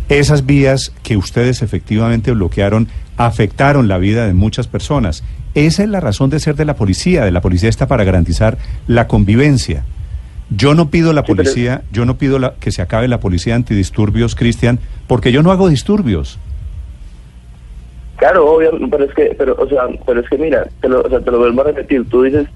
Esas 0.09 0.47
vías 0.47 0.93
que 1.03 1.17
ustedes 1.17 1.63
efectivamente 1.63 2.33
bloquearon 2.33 2.89
afectaron 3.17 3.89
la 3.89 3.99
vida 3.99 4.27
de 4.27 4.35
muchas 4.35 4.67
personas. 4.67 5.23
Esa 5.55 5.83
es 5.85 5.89
la 5.89 6.01
razón 6.01 6.31
de 6.31 6.41
ser 6.41 6.55
de 6.57 6.65
la 6.65 6.75
policía. 6.77 7.25
De 7.25 7.31
la 7.31 7.41
policía 7.41 7.69
está 7.69 7.87
para 7.87 8.05
garantizar 8.05 8.59
la 8.87 9.07
convivencia. 9.07 9.85
Yo 10.51 10.75
no 10.75 10.91
pido 10.91 11.13
la 11.13 11.23
Sí, 11.23 11.27
pero- 11.29 11.37
policía, 11.37 11.83
yo 11.93 12.05
no 12.05 12.19
pido 12.19 12.39
la, 12.39 12.55
que 12.55 12.73
se 12.73 12.83
acabe 12.83 13.09
la 13.09 13.21
policía 13.21 13.55
antidisturbios, 13.55 14.35
Cristian, 14.35 14.79
porque 15.07 15.33
yo 15.33 15.43
no 15.43 15.51
hago 15.51 15.69
disturbios. 15.69 16.39
Claro, 18.17 18.53
obvio, 18.55 18.71
pero 18.91 19.05
es 19.05 19.15
que, 19.15 19.35
pero, 19.37 19.57
o 19.59 19.69
sea, 19.69 19.83
pero 20.07 20.21
es 20.21 20.29
que 20.29 20.39
mira, 20.39 20.67
te 20.81 20.89
lo, 20.89 21.01
o 21.03 21.09
sea, 21.09 21.21
te 21.21 21.31
lo 21.31 21.39
vuelvo 21.39 21.63
a 21.63 21.65
repetir, 21.65 22.09
tú 22.09 22.23
dices, 22.23 22.47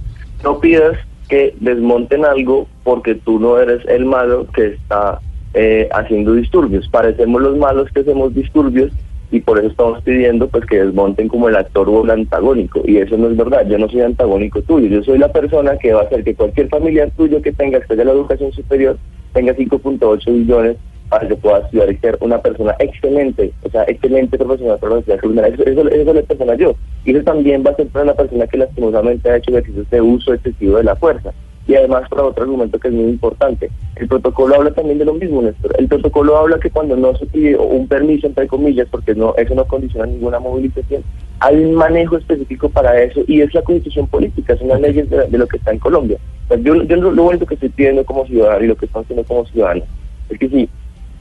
no 0.44 0.61
pidas 0.61 0.96
que 1.28 1.54
desmonten 1.61 2.25
algo 2.25 2.66
porque 2.85 3.14
tú 3.14 3.38
no 3.38 3.59
eres 3.59 3.85
el 3.87 4.04
malo 4.04 4.47
que 4.54 4.66
está 4.66 5.21
eh, 5.54 5.88
haciendo 5.92 6.35
disturbios. 6.35 6.88
Parecemos 6.88 7.42
los 7.42 7.56
malos 7.56 7.90
que 7.90 8.00
hacemos 8.00 8.35
disturbios 8.35 8.92
y 9.30 9.40
por 9.40 9.59
eso 9.59 9.68
estamos 9.68 10.02
pidiendo 10.02 10.49
pues 10.49 10.64
que 10.66 10.83
desmonten 10.83 11.28
como 11.28 11.49
el 11.49 11.56
actor 11.56 11.88
o 11.88 12.04
el 12.04 12.11
antagónico. 12.11 12.83
Y 12.85 12.99
eso 12.99 13.16
no 13.16 13.28
es 13.28 13.37
verdad, 13.37 13.66
yo 13.68 13.78
no 13.78 13.88
soy 13.88 14.02
antagónico 14.02 14.62
tuyo, 14.62 14.88
yo 14.88 15.02
soy 15.02 15.18
la 15.18 15.33
persona 15.33 15.76
que 15.78 15.92
va 15.92 16.02
a 16.02 16.04
hacer 16.04 16.25
que 16.25 16.35
cualquier 16.35 16.68
familiar 16.68 17.11
tuyo 17.16 17.42
que 17.42 17.52
tenga 17.52 17.78
acceso 17.78 18.00
a 18.00 18.04
la 18.04 18.12
educación 18.12 18.52
superior 18.52 18.99
tenga 19.33 19.54
5.8 19.54 20.33
billones 20.33 20.76
para 21.08 21.28
que 21.28 21.36
pueda 21.36 21.58
estudiar 21.58 21.90
y 21.90 21.96
ser 21.98 22.18
una 22.20 22.38
persona 22.38 22.75
excelente, 22.78 23.52
o 23.62 23.70
sea, 23.70 23.84
excelente 23.84 24.36
profesional 24.38 24.78
para 24.78 24.94
la 24.94 25.00
sociedad 25.00 25.20
criminal. 25.20 25.52
Eso, 25.52 25.62
eso, 25.62 25.88
eso 25.88 26.10
es 26.10 26.16
la 26.16 26.22
persona 26.22 26.54
yo. 26.56 26.75
Y 27.04 27.12
eso 27.12 27.25
también 27.25 27.64
va 27.64 27.70
a 27.70 27.76
ser 27.76 27.86
para 27.88 28.04
la 28.04 28.14
persona 28.14 28.46
que 28.46 28.58
lastimosamente 28.58 29.30
ha 29.30 29.36
hecho 29.36 29.50
ejercicios 29.50 29.88
de 29.90 30.00
uso 30.00 30.34
excesivo 30.34 30.78
de 30.78 30.84
la 30.84 30.96
fuerza. 30.96 31.32
Y 31.68 31.75
además, 31.75 32.08
para 32.08 32.22
otro 32.22 32.44
argumento 32.44 32.78
que 32.78 32.88
es 32.88 32.94
muy 32.94 33.10
importante, 33.10 33.70
el 33.96 34.06
protocolo 34.06 34.54
habla 34.54 34.70
también 34.70 34.98
de 34.98 35.04
lo 35.04 35.14
mismo, 35.14 35.42
Néstor. 35.42 35.75
El 35.78 35.88
protocolo 35.88 36.36
habla 36.36 36.60
que 36.60 36.70
cuando 36.70 36.96
no 36.96 37.16
se 37.16 37.26
pide 37.26 37.56
un 37.56 37.88
permiso, 37.88 38.28
entre 38.28 38.46
comillas, 38.46 38.86
porque 38.88 39.16
no 39.16 39.34
eso 39.36 39.54
no 39.54 39.64
condiciona 39.64 40.06
ninguna 40.06 40.38
movilización, 40.38 41.02
hay 41.40 41.56
un 41.56 41.75
manejo 41.75 42.16
específico 42.16 42.68
para 42.68 43.02
eso 43.02 43.20
y 43.26 43.40
es 43.40 43.52
la 43.52 43.62
constitución 43.62 44.06
política, 44.06 44.56
son 44.56 44.68
las 44.68 44.80
leyes 44.80 45.10
de, 45.10 45.26
de 45.26 45.38
lo 45.38 45.46
que 45.48 45.56
está 45.56 45.72
en 45.72 45.80
Colombia. 45.80 46.18
Pues 46.46 46.62
yo, 46.62 46.80
yo 46.84 46.96
lo, 46.96 47.10
lo 47.10 47.25
único 47.25 47.46
que 47.46 47.54
estoy 47.54 47.68
pidiendo 47.70 48.04
como 48.04 48.25
ciudadano 48.26 48.64
y 48.64 48.68
lo 48.68 48.76
que 48.76 48.86
están 48.86 49.02
haciendo 49.02 49.25
como 49.25 49.44
ciudadanos 49.46 49.88
es 50.28 50.38
que 50.38 50.48
si 50.48 50.68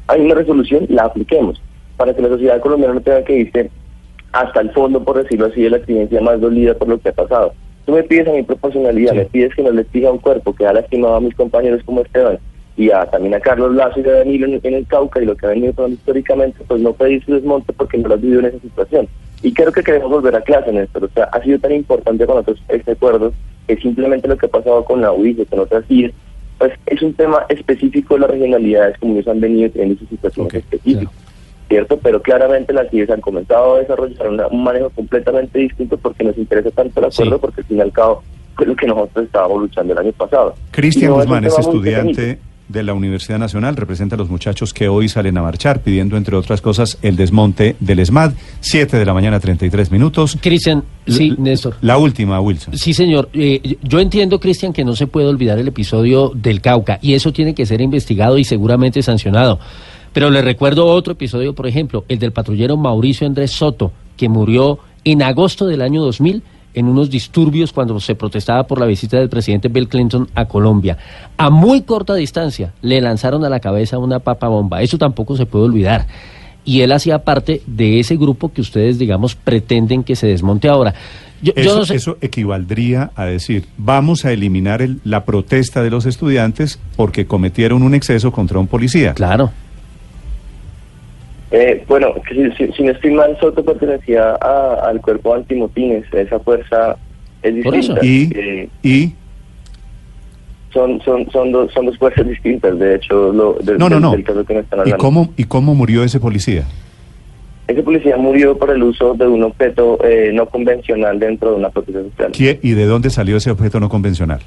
hay 0.08 0.22
una 0.22 0.36
resolución, 0.36 0.86
la 0.90 1.04
apliquemos, 1.06 1.62
para 1.98 2.14
que 2.14 2.22
la 2.22 2.30
sociedad 2.30 2.60
colombiana 2.62 2.96
no 2.96 3.02
tenga 3.02 3.24
que 3.24 3.38
irse 3.38 3.70
hasta 4.32 4.62
el 4.62 4.72
fondo, 4.72 5.04
por 5.04 5.22
decirlo 5.22 5.48
así, 5.48 5.62
de 5.64 5.70
la 5.70 5.78
experiencia 5.78 6.20
más 6.22 6.40
dolida 6.42 6.74
por 6.74 6.88
lo 6.90 7.00
que 7.00 7.10
ha 7.10 7.14
pasado. 7.14 7.54
Tú 7.86 7.94
me 7.94 8.04
pides 8.04 8.28
a 8.28 8.32
mi 8.34 8.44
proporcionalidad, 8.44 9.12
Sí. 9.14 9.18
me 9.20 9.26
pides 9.26 9.56
que 9.56 9.64
no 9.64 9.72
les 9.72 9.86
pida 9.88 10.12
un 10.12 10.18
cuerpo 10.18 10.54
que 10.56 10.66
ha 10.66 10.74
lastimado 10.74 11.16
a 11.16 11.22
mis 11.22 11.36
compañeros 11.36 11.82
como 11.86 12.02
Esteban 12.02 12.40
y 12.76 12.90
a, 12.92 13.06
también 13.06 13.34
a 13.36 13.40
Carlos 13.40 13.74
Lazo 13.74 14.02
y 14.02 14.10
a 14.10 14.12
Danilo 14.14 14.48
en, 14.48 14.60
en 14.62 14.74
el 14.74 14.88
Cauca 14.88 15.22
y 15.22 15.26
lo 15.26 15.36
que 15.38 15.46
ha 15.46 15.50
venido 15.50 15.72
pasando 15.74 15.96
históricamente, 15.96 16.60
pues 16.68 16.82
no 16.82 16.94
pedir 16.94 17.24
su 17.24 17.34
desmonte 17.34 17.72
porque 17.74 17.98
no 17.98 18.10
lo 18.10 18.16
has 18.16 18.22
vivido 18.22 18.40
en 18.42 18.48
esa 18.48 18.60
situación. 18.60 19.08
Y 19.44 19.54
creo 19.54 19.72
que 19.72 19.84
queremos 19.84 20.10
volver 20.10 20.36
a 20.36 20.42
clase, 20.42 20.72
Néstor. 20.74 21.06
O 21.06 21.10
sea, 21.10 21.26
ha 21.26 21.42
sido 21.44 21.60
tan 21.60 21.72
importante 21.72 22.26
para 22.26 22.40
nosotros 22.40 22.62
este 22.68 22.92
acuerdo 22.94 23.32
que 23.68 23.78
simplemente 23.78 24.28
lo 24.28 24.38
que 24.38 24.48
ha 24.48 24.50
pasado 24.50 24.84
con 24.84 25.02
la 25.02 25.12
UIS 25.12 25.48
con 25.50 25.60
otras 25.60 25.86
IES, 25.90 26.12
pues 26.58 26.74
es 26.86 27.02
un 27.02 27.14
tema 27.14 27.46
específico 27.50 28.14
de 28.16 28.22
las 28.22 28.30
regionalidades 28.32 28.98
como 29.00 29.14
ellos 29.14 29.28
han 29.28 29.40
venido 29.42 29.70
teniendo 29.72 30.00
sus 30.00 30.10
situaciones 30.10 30.54
Ok, 30.54 30.60
específicas. 30.60 31.14
¿cierto? 31.68 31.98
Pero 31.98 32.22
claramente 32.22 32.72
las 32.74 32.94
IES 32.94 33.10
han 33.10 33.22
comenzado 33.22 33.76
a 33.76 33.80
desarrollar 33.80 34.30
una- 34.30 34.48
un 34.48 34.64
manejo 34.64 34.90
completamente 34.92 35.58
distinto 35.60 35.98
porque 35.98 36.24
nos 36.24 36.38
interesa 36.38 36.70
tanto 36.72 37.00
el 37.00 37.08
acuerdo, 37.08 37.36
Sí. 37.36 37.42
porque 37.42 37.62
al 37.62 37.68
fin 37.68 37.78
y 37.78 37.82
al 37.82 37.92
cabo 37.92 38.24
fue 38.56 38.68
lo 38.68 38.76
que 38.76 38.86
nosotros 38.88 39.26
estábamos 39.26 39.62
luchando 39.62 39.94
el 39.94 40.00
año 40.00 40.12
pasado. 40.14 40.54
Cristian 40.72 41.10
no 41.12 41.18
Guzmán 41.18 41.44
es 41.44 41.54
muy 41.54 41.62
estudiante. 41.62 42.40
De 42.68 42.84
la 42.84 42.94
Universidad 42.94 43.40
Nacional, 43.40 43.76
representa 43.76 44.16
a 44.16 44.18
los 44.18 44.30
muchachos 44.30 44.74
que 44.74 44.88
hoy 44.88 45.10
salen 45.10 45.38
a 45.38 45.42
marchar 45.42 45.82
pidiendo, 45.82 46.18
entre 46.18 46.36
otras 46.36 46.62
cosas, 46.62 46.98
el 47.02 47.16
desmonte 47.16 47.76
del 47.80 48.00
ESMAD. 48.00 48.34
7 48.60 48.98
de 48.98 49.06
la 49.06 49.14
mañana, 49.14 49.40
33 49.40 49.92
minutos. 49.92 50.38
Cristian, 50.42 50.84
sí, 51.08 51.36
Néstor. 51.38 51.76
La 51.82 51.98
última, 51.98 52.40
Wilson. 52.40 52.78
Sí, 52.78 52.94
señor. 52.94 53.30
Eh, 53.34 53.78
yo 53.84 54.00
entiendo, 54.00 54.40
Cristian, 54.40 54.74
que 54.74 54.84
no 54.84 54.96
se 54.96 55.08
puede 55.08 55.28
olvidar 55.28 55.60
el 55.60 55.68
episodio 55.68 56.32
del 56.34 56.62
Cauca 56.62 57.00
y 57.02 57.14
eso 57.14 57.32
tiene 57.32 57.54
que 57.54 57.66
ser 57.66 57.82
investigado 57.82 58.38
y 58.38 58.44
seguramente 58.44 59.02
sancionado. 59.02 59.60
Pero 60.14 60.30
le 60.30 60.42
recuerdo 60.42 60.86
otro 60.86 61.14
episodio, 61.14 61.54
por 61.54 61.68
ejemplo, 61.68 62.06
el 62.08 62.20
del 62.20 62.32
patrullero 62.32 62.78
Mauricio 62.78 63.28
Andrés 63.28 63.52
Soto, 63.52 63.92
que 64.16 64.30
murió 64.30 64.80
en 65.04 65.22
agosto 65.22 65.68
del 65.68 65.82
año 65.82 66.02
2000 66.02 66.42
en 66.76 66.88
unos 66.88 67.10
disturbios 67.10 67.74
cuando 67.74 68.00
se 68.00 68.16
protestaba 68.16 68.68
por 68.68 68.80
la 68.80 68.86
visita 68.86 69.18
del 69.18 69.30
presidente 69.30 69.68
Bill 69.70 69.88
Clinton 69.88 70.28
a 70.36 70.46
Colombia. 70.46 70.98
A 71.38 71.50
muy 71.50 71.82
corta 71.82 72.14
distancia 72.16 72.74
le 72.82 73.02
lanzaron 73.02 73.44
a 73.46 73.50
la 73.50 73.60
cabeza 73.60 73.98
una 73.98 74.20
papa 74.20 74.48
bomba. 74.48 74.82
Eso 74.82 74.98
tampoco 74.98 75.36
se 75.38 75.46
puede 75.46 75.66
olvidar. 75.66 76.06
Y 76.68 76.82
él 76.82 76.92
hacía 76.94 77.20
parte 77.24 77.62
de 77.68 78.00
ese 78.00 78.16
grupo 78.18 78.52
que 78.52 78.62
ustedes, 78.62 78.98
digamos, 78.98 79.36
pretenden 79.36 80.04
que 80.04 80.16
se 80.16 80.26
desmonte 80.28 80.68
ahora. 80.68 80.96
Yo, 81.42 81.54
yo 81.54 81.62
Eso, 81.62 81.76
no 81.78 81.86
sé- 81.86 81.96
eso 81.96 82.18
equivaldría 82.22 83.12
a 83.16 83.26
decir, 83.26 83.66
vamos 83.78 84.26
a 84.26 84.32
eliminar 84.32 84.82
el- 84.82 85.00
la 85.04 85.26
protesta 85.26 85.84
de 85.84 85.92
los 85.92 86.06
estudiantes 86.08 86.80
porque 86.96 87.28
cometieron 87.28 87.84
un 87.84 87.94
exceso 87.94 88.32
contra 88.32 88.58
un 88.60 88.66
policía. 88.68 89.14
Claro. 89.14 89.52
Eh, 91.52 91.84
bueno, 91.88 92.14
que 92.28 92.34
si, 92.34 92.52
si- 92.68 92.72
si 92.74 92.84
no 92.84 92.92
estoy 92.92 93.12
mal, 93.12 93.38
Soto 93.40 93.64
pertenecía 93.64 94.36
a- 94.42 94.80
al 94.90 95.00
cuerpo 95.02 95.34
antimotines, 95.36 96.06
esa 96.14 96.40
fuerza 96.40 96.98
es 97.44 97.64
Por 97.64 97.76
eso. 97.76 97.94
distinta. 97.94 98.06
Y, 98.06 98.32
Eh, 98.40 98.70
y 98.84 99.14
son, 100.74 101.00
son, 101.02 101.30
son, 101.32 101.52
dos, 101.52 101.72
son 101.72 101.86
dos 101.86 101.98
fuerzas 101.98 102.28
distintas, 102.28 102.78
de 102.78 102.96
hecho, 102.96 103.32
lo, 103.32 103.54
del, 103.54 103.78
no, 103.78 103.88
no, 103.90 103.96
del- 103.96 104.02
no. 104.02 104.12
del 104.12 104.24
caso 104.24 104.44
que 104.44 104.54
me 104.56 104.60
están 104.62 104.80
¿Y 104.80 104.82
hablando. 104.82 104.98
cómo, 105.04 105.34
¿Y 105.38 105.44
cómo 105.46 105.74
murió 105.76 106.04
ese 106.04 106.20
policía? 106.20 106.64
Ese 107.68 107.82
policía 107.82 108.18
murió 108.18 108.58
por 108.58 108.70
el 108.72 108.84
uso 108.84 109.14
de 109.14 109.28
un 109.28 109.42
objeto 109.44 109.98
eh, 110.04 110.32
no 110.34 110.48
convencional 110.48 111.18
dentro 111.20 111.52
de 111.52 111.56
una 111.58 111.70
protesta 111.70 112.02
social. 112.04 112.32
¿Quién- 112.34 112.60
¿Y 112.62 112.72
de 112.72 112.86
dónde 112.86 113.10
salió 113.10 113.38
ese 113.38 113.50
objeto 113.52 113.80
no 113.80 113.88
convencional? 113.90 114.42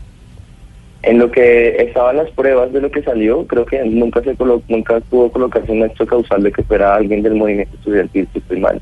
En 1.02 1.18
lo 1.18 1.30
que 1.30 1.76
estaban 1.82 2.16
las 2.16 2.28
pruebas 2.30 2.72
de 2.72 2.80
lo 2.80 2.90
que 2.90 3.02
salió, 3.02 3.46
creo 3.46 3.64
que 3.64 3.84
nunca 3.84 4.20
se 4.22 4.34
colo- 4.36 4.62
nunca 4.68 4.98
pudo 5.00 5.30
colocarse 5.30 5.70
un 5.70 5.84
hecho 5.84 6.04
causal 6.06 6.42
de 6.42 6.50
que 6.50 6.62
fuera 6.64 6.96
alguien 6.96 7.22
del 7.22 7.36
movimiento 7.36 7.76
estudiantil, 7.76 8.28
si 8.32 8.38
estoy 8.40 8.58
mal. 8.60 8.80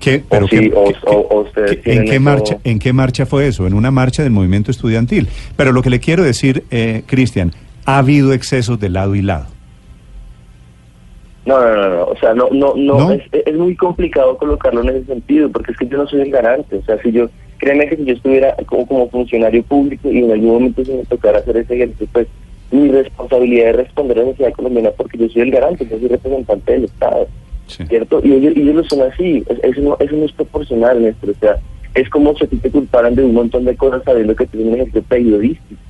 ¿Qué, 0.00 0.22
O 0.30 0.48
sí, 0.48 0.48
qué- 0.48 0.72
o- 0.74 0.84
qué- 0.86 0.94
o- 1.06 1.10
o 1.28 1.40
ustedes 1.42 1.70
qué- 1.72 1.76
¿En 1.76 1.82
tienen 1.82 2.04
qué, 2.06 2.12
eso- 2.14 2.20
marcha, 2.22 2.56
¿En 2.64 2.78
qué 2.78 2.92
marcha 2.94 3.26
fue 3.26 3.46
eso? 3.48 3.66
En 3.66 3.74
una 3.74 3.90
marcha 3.90 4.22
del 4.22 4.32
movimiento 4.32 4.70
estudiantil. 4.70 5.28
Pero 5.58 5.72
lo 5.72 5.82
que 5.82 5.90
le 5.90 6.00
quiero 6.00 6.22
decir, 6.24 6.64
eh, 6.70 7.02
Cristian, 7.06 7.52
ha 7.84 7.98
habido 7.98 8.32
excesos 8.32 8.80
de 8.80 8.88
lado 8.88 9.14
y 9.14 9.20
lado. 9.20 9.46
No, 11.44 11.58
no, 11.60 11.74
no, 11.74 11.90
no, 11.96 12.04
o 12.04 12.16
sea, 12.18 12.34
no, 12.34 12.48
no, 12.50 12.74
no, 12.76 12.98
¿No? 12.98 13.12
Es, 13.12 13.22
es 13.32 13.54
muy 13.56 13.74
complicado 13.74 14.36
colocarlo 14.36 14.82
en 14.82 14.90
ese 14.90 15.04
sentido, 15.06 15.50
porque 15.50 15.72
es 15.72 15.78
que 15.78 15.86
yo 15.88 15.96
no 15.98 16.06
soy 16.06 16.20
el 16.22 16.30
garante, 16.30 16.76
o 16.76 16.82
sea, 16.84 16.96
si 17.02 17.12
yo, 17.12 17.28
créeme 17.60 17.86
que 17.88 17.96
si 17.96 18.04
yo 18.04 18.14
estuviera 18.14 18.56
como, 18.66 18.86
como 18.86 19.08
funcionario 19.10 19.62
público 19.62 20.10
y 20.10 20.18
en 20.18 20.32
algún 20.32 20.48
momento 20.54 20.84
se 20.84 20.94
me 20.94 21.04
tocara 21.04 21.38
hacer 21.38 21.56
ese 21.58 21.74
ejercicio, 21.74 22.06
pues 22.12 22.26
mi 22.72 22.88
responsabilidad 22.88 23.70
es 23.70 23.76
responder 23.76 24.18
a 24.18 24.22
la 24.22 24.30
sociedad 24.30 24.52
colombiana 24.52 24.90
porque 24.96 25.18
yo 25.18 25.28
soy 25.28 25.42
el 25.42 25.50
garante, 25.50 25.86
yo 25.88 25.98
soy 25.98 26.08
representante 26.08 26.72
del 26.72 26.84
Estado, 26.84 27.26
Sí. 27.66 27.84
¿cierto? 27.86 28.20
Y 28.24 28.32
ellos, 28.32 28.54
ellos 28.56 28.74
lo 28.74 28.84
son 28.84 29.02
así, 29.02 29.44
es- 29.48 29.58
eso 29.62 29.80
no, 29.82 29.96
eso 30.00 30.16
no 30.16 30.24
es 30.24 30.32
proporcional, 30.32 31.02
Néstor, 31.02 31.30
o 31.30 31.34
sea, 31.34 31.56
es 31.94 32.08
como 32.08 32.34
si 32.36 32.44
a 32.44 32.48
ti 32.48 32.56
te 32.56 32.70
culparan 32.70 33.14
de 33.14 33.24
un 33.24 33.34
montón 33.34 33.64
de 33.64 33.76
cosas 33.76 34.02
sabiendo 34.04 34.34
que 34.34 34.46
tienes 34.46 34.68
un 34.68 34.74
ejercicio 34.74 35.02
periodístico. 35.02 35.80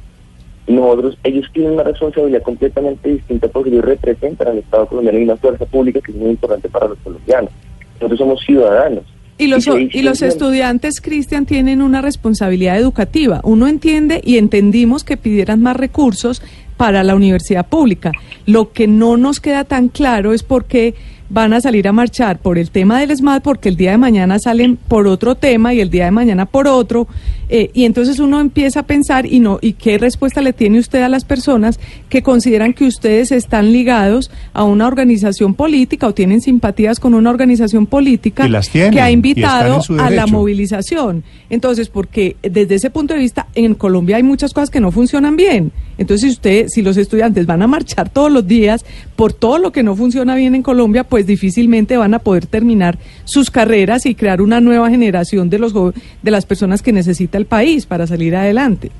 Nosotros, 0.66 1.18
ellos 1.24 1.46
tienen 1.52 1.72
una 1.72 1.82
responsabilidad 1.84 2.42
completamente 2.42 3.08
distinta 3.10 3.48
porque 3.48 3.70
ellos 3.70 3.84
representan 3.84 4.48
al 4.48 4.58
Estado 4.58 4.86
colombiano 4.86 5.18
y 5.18 5.24
una 5.24 5.36
fuerza 5.36 5.64
pública 5.66 6.00
que 6.00 6.12
es 6.12 6.16
muy 6.18 6.30
importante 6.30 6.68
para 6.68 6.88
los 6.88 6.98
colombianos. 6.98 7.50
Nosotros 7.94 8.18
somos 8.18 8.40
ciudadanos. 8.44 9.04
Y 9.40 9.46
los, 9.46 9.66
Y 9.66 10.02
los 10.02 10.20
estudiantes, 10.22 11.00
Cristian, 11.00 11.46
tienen 11.46 11.80
una 11.80 12.02
responsabilidad 12.02 12.78
educativa. 12.78 13.40
Uno 13.42 13.68
entiende 13.68 14.20
y 14.22 14.36
entendimos 14.36 15.02
que 15.02 15.16
pidieran 15.16 15.62
más 15.62 15.76
recursos 15.76 16.42
para 16.76 17.02
la 17.02 17.14
universidad 17.14 17.66
pública. 17.66 18.12
Lo 18.46 18.72
que 18.72 18.86
no 18.86 19.16
nos 19.16 19.40
queda 19.40 19.64
tan 19.64 19.88
claro 19.88 20.32
es 20.32 20.42
por 20.42 20.66
qué 20.66 20.94
van 21.30 21.52
a 21.52 21.60
salir 21.60 21.88
a 21.88 21.92
marchar 21.92 22.38
por 22.40 22.58
el 22.58 22.70
tema 22.70 23.00
del 23.00 23.16
SMAT, 23.16 23.42
porque 23.42 23.68
el 23.68 23.76
día 23.76 23.92
de 23.92 23.98
mañana 23.98 24.38
salen 24.38 24.76
por 24.76 25.06
otro 25.06 25.36
tema 25.36 25.72
y 25.72 25.80
el 25.80 25.88
día 25.88 26.04
de 26.04 26.10
mañana 26.10 26.46
por 26.46 26.68
otro. 26.68 27.06
eh, 27.48 27.70
y 27.72 27.84
entonces 27.84 28.18
uno 28.18 28.40
empieza 28.40 28.80
a 28.80 28.82
pensar, 28.84 29.26
y 29.26 29.40
no 29.40 29.58
y 29.60 29.72
qué 29.72 29.98
respuesta 29.98 30.40
le 30.40 30.52
tiene 30.52 30.78
usted 30.78 31.02
a 31.02 31.08
las 31.08 31.24
personas 31.24 31.80
que 32.08 32.22
consideran 32.22 32.74
que 32.74 32.84
ustedes 32.84 33.32
están 33.32 33.72
ligados 33.72 34.30
a 34.52 34.64
una 34.64 34.86
organización 34.86 35.54
política 35.54 36.06
o 36.06 36.14
tienen 36.14 36.40
simpatías 36.40 37.00
con 37.00 37.14
una 37.14 37.30
organización 37.30 37.86
política 37.86 38.48
tienen, 38.70 38.92
que 38.92 39.00
ha 39.00 39.10
invitado 39.10 39.80
a 39.98 40.10
la 40.10 40.26
movilización. 40.26 41.24
Entonces, 41.48 41.88
porque 41.88 42.36
desde 42.42 42.74
ese 42.74 42.90
punto 42.90 43.14
de 43.14 43.20
vista, 43.20 43.46
en 43.54 43.74
Colombia 43.74 44.16
hay 44.16 44.22
muchas 44.22 44.52
cosas 44.52 44.70
que 44.70 44.80
no 44.80 44.90
funcionan 44.90 45.36
bien. 45.36 45.72
Entonces, 46.00 46.22
si 46.22 46.34
usted, 46.34 46.66
si 46.68 46.80
los 46.82 46.96
estudiantes 46.96 47.44
van 47.46 47.60
a 47.62 47.66
marchar 47.66 48.08
todos 48.08 48.32
los 48.32 48.46
días 48.48 48.84
por 49.16 49.32
todo 49.34 49.58
lo 49.58 49.70
que 49.70 49.82
no 49.82 49.94
funciona 49.94 50.34
bien 50.34 50.54
en 50.54 50.62
Colombia, 50.62 51.04
pues 51.04 51.26
difícilmente 51.26 51.96
van 51.98 52.14
a 52.14 52.18
poder 52.18 52.46
terminar 52.46 52.98
sus 53.24 53.50
carreras 53.50 54.06
y 54.06 54.14
crear 54.14 54.40
una 54.40 54.60
nueva 54.60 54.88
generación 54.90 55.50
de 55.50 55.58
los 55.58 55.72
de 55.74 56.30
las 56.30 56.46
personas 56.46 56.80
que 56.82 56.92
necesita 56.92 57.36
el 57.38 57.44
país 57.44 57.84
para 57.86 58.06
salir 58.06 58.34
adelante. 58.34 58.90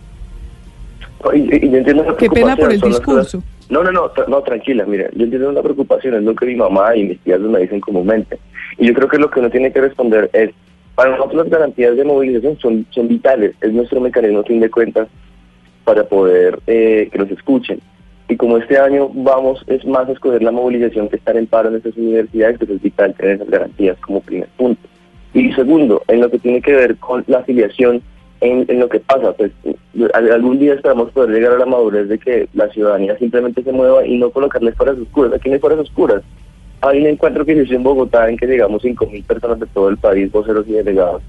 Y, 1.35 1.39
y- 1.39 1.67
y 1.67 1.71
yo 1.71 1.77
entiendo 1.79 2.05
la 2.05 2.17
Qué 2.17 2.29
pena 2.31 2.55
por 2.57 2.73
el 2.73 2.81
discurso. 2.81 3.43
No, 3.71 3.83
no, 3.85 3.93
no, 3.93 4.11
no, 4.29 4.43
tranquila, 4.43 4.85
mire, 4.85 5.09
yo 5.15 5.25
entiendo 5.25 5.53
la 5.53 5.63
preocupación, 5.63 6.15
es 6.17 6.23
lo 6.23 6.35
que 6.35 6.45
mi 6.47 6.57
mamá 6.57 6.97
y 6.97 7.05
mis 7.05 7.19
tías 7.21 7.41
me 7.41 7.61
dicen 7.61 7.81
comúnmente. 7.81 8.39
Y 8.79 8.87
yo 8.89 8.95
creo 8.95 9.09
que 9.09 9.17
lo 9.19 9.31
que 9.31 9.41
uno 9.41 9.49
tiene 9.49 9.73
que 9.73 9.81
responder 9.81 10.29
es, 10.33 10.51
para 10.97 11.11
nosotros 11.13 11.45
las 11.45 11.51
garantías 11.51 11.97
de 11.97 12.05
movilización 12.05 12.59
son, 12.59 12.85
son 12.91 13.09
vitales, 13.09 13.55
es 13.61 13.73
nuestro 13.73 14.01
mecanismo, 14.01 14.41
a 14.41 14.45
fin 14.45 14.61
de 14.61 14.69
cuentas, 14.71 15.09
para 15.91 16.05
poder 16.05 16.61
eh, 16.69 17.09
que 17.11 17.19
los 17.19 17.29
escuchen. 17.33 17.81
Y 18.29 18.37
como 18.37 18.59
este 18.59 18.79
año 18.79 19.11
vamos, 19.13 19.65
es 19.67 19.85
más 19.85 20.09
escoger 20.09 20.41
la 20.41 20.53
movilización 20.53 21.09
que 21.09 21.17
estar 21.17 21.37
en 21.37 21.49
paro 21.49 21.69
en 21.69 21.75
estas 21.75 21.97
universidades, 21.97 22.59
pues 22.59 22.71
es 22.71 22.81
vital 22.81 23.13
tener 23.15 23.35
esas 23.35 23.51
garantías 23.51 23.99
como 23.99 24.21
primer 24.21 24.49
punto. 24.51 24.81
Y 25.35 25.53
segundo, 25.53 26.01
en 26.07 26.21
lo 26.21 26.31
que 26.31 26.39
tiene 26.39 26.63
que 26.63 26.75
ver 26.75 26.95
con 26.99 27.25
la 27.27 27.39
afiliación, 27.39 28.03
en, 28.41 28.67
en 28.69 28.79
lo 28.79 28.89
que 28.89 29.01
pasa, 29.01 29.33
pues 29.33 29.51
algún 30.15 30.61
día 30.61 30.75
esperamos 30.75 31.11
poder 31.11 31.31
llegar 31.31 31.55
a 31.55 31.59
la 31.59 31.67
madurez 31.67 32.09
de 32.09 32.21
que 32.21 32.49
la 32.55 32.69
ciudadanía 32.69 33.19
simplemente 33.19 33.65
se 33.65 33.73
mueva 33.73 34.07
y 34.07 34.17
no 34.17 34.31
colocarles 34.31 34.77
fuerzas 34.77 35.01
oscuras. 35.01 35.33
Aquí 35.33 35.49
no 35.49 35.57
hay 35.57 35.61
fuerzas 35.61 35.89
oscuras. 35.89 36.23
Hay 36.83 37.01
un 37.01 37.07
encuentro 37.09 37.45
que 37.45 37.57
se 37.57 37.63
hizo 37.65 37.75
en 37.75 37.83
Bogotá 37.83 38.31
en 38.31 38.37
que 38.37 38.47
llegamos 38.47 38.85
5.000 38.85 39.25
personas 39.25 39.59
de 39.59 39.67
todo 39.67 39.89
el 39.89 39.97
país, 39.97 40.31
voceros 40.31 40.69
y 40.69 40.73
delegados, 40.73 41.21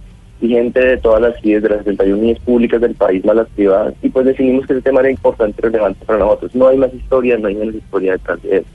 y 0.42 0.50
gente 0.50 0.80
de 0.80 0.98
todas 0.98 1.22
las 1.22 1.40
CIES, 1.42 1.64
de 1.64 1.70
las 1.70 1.78
71 1.80 2.18
unidades 2.18 2.44
públicas 2.44 2.82
del 2.82 2.96
país, 2.96 3.24
más 3.24 3.36
las 3.36 3.48
privadas, 3.50 3.94
y 4.02 4.10
pues 4.10 4.26
decidimos 4.26 4.66
que 4.66 4.74
ese 4.74 4.82
tema 4.82 5.02
era 5.02 5.12
importante 5.12 5.56
y 5.60 5.62
relevante 5.62 6.04
para 6.06 6.20
nosotros. 6.20 6.56
No 6.56 6.68
hay 6.68 6.78
más 6.78 6.94
historia, 6.94 7.38
no 7.38 7.48
hay 7.48 7.56
menos 7.56 7.76
historia 7.76 8.14
detrás 8.14 8.42
de 8.42 8.58
eso, 8.58 8.68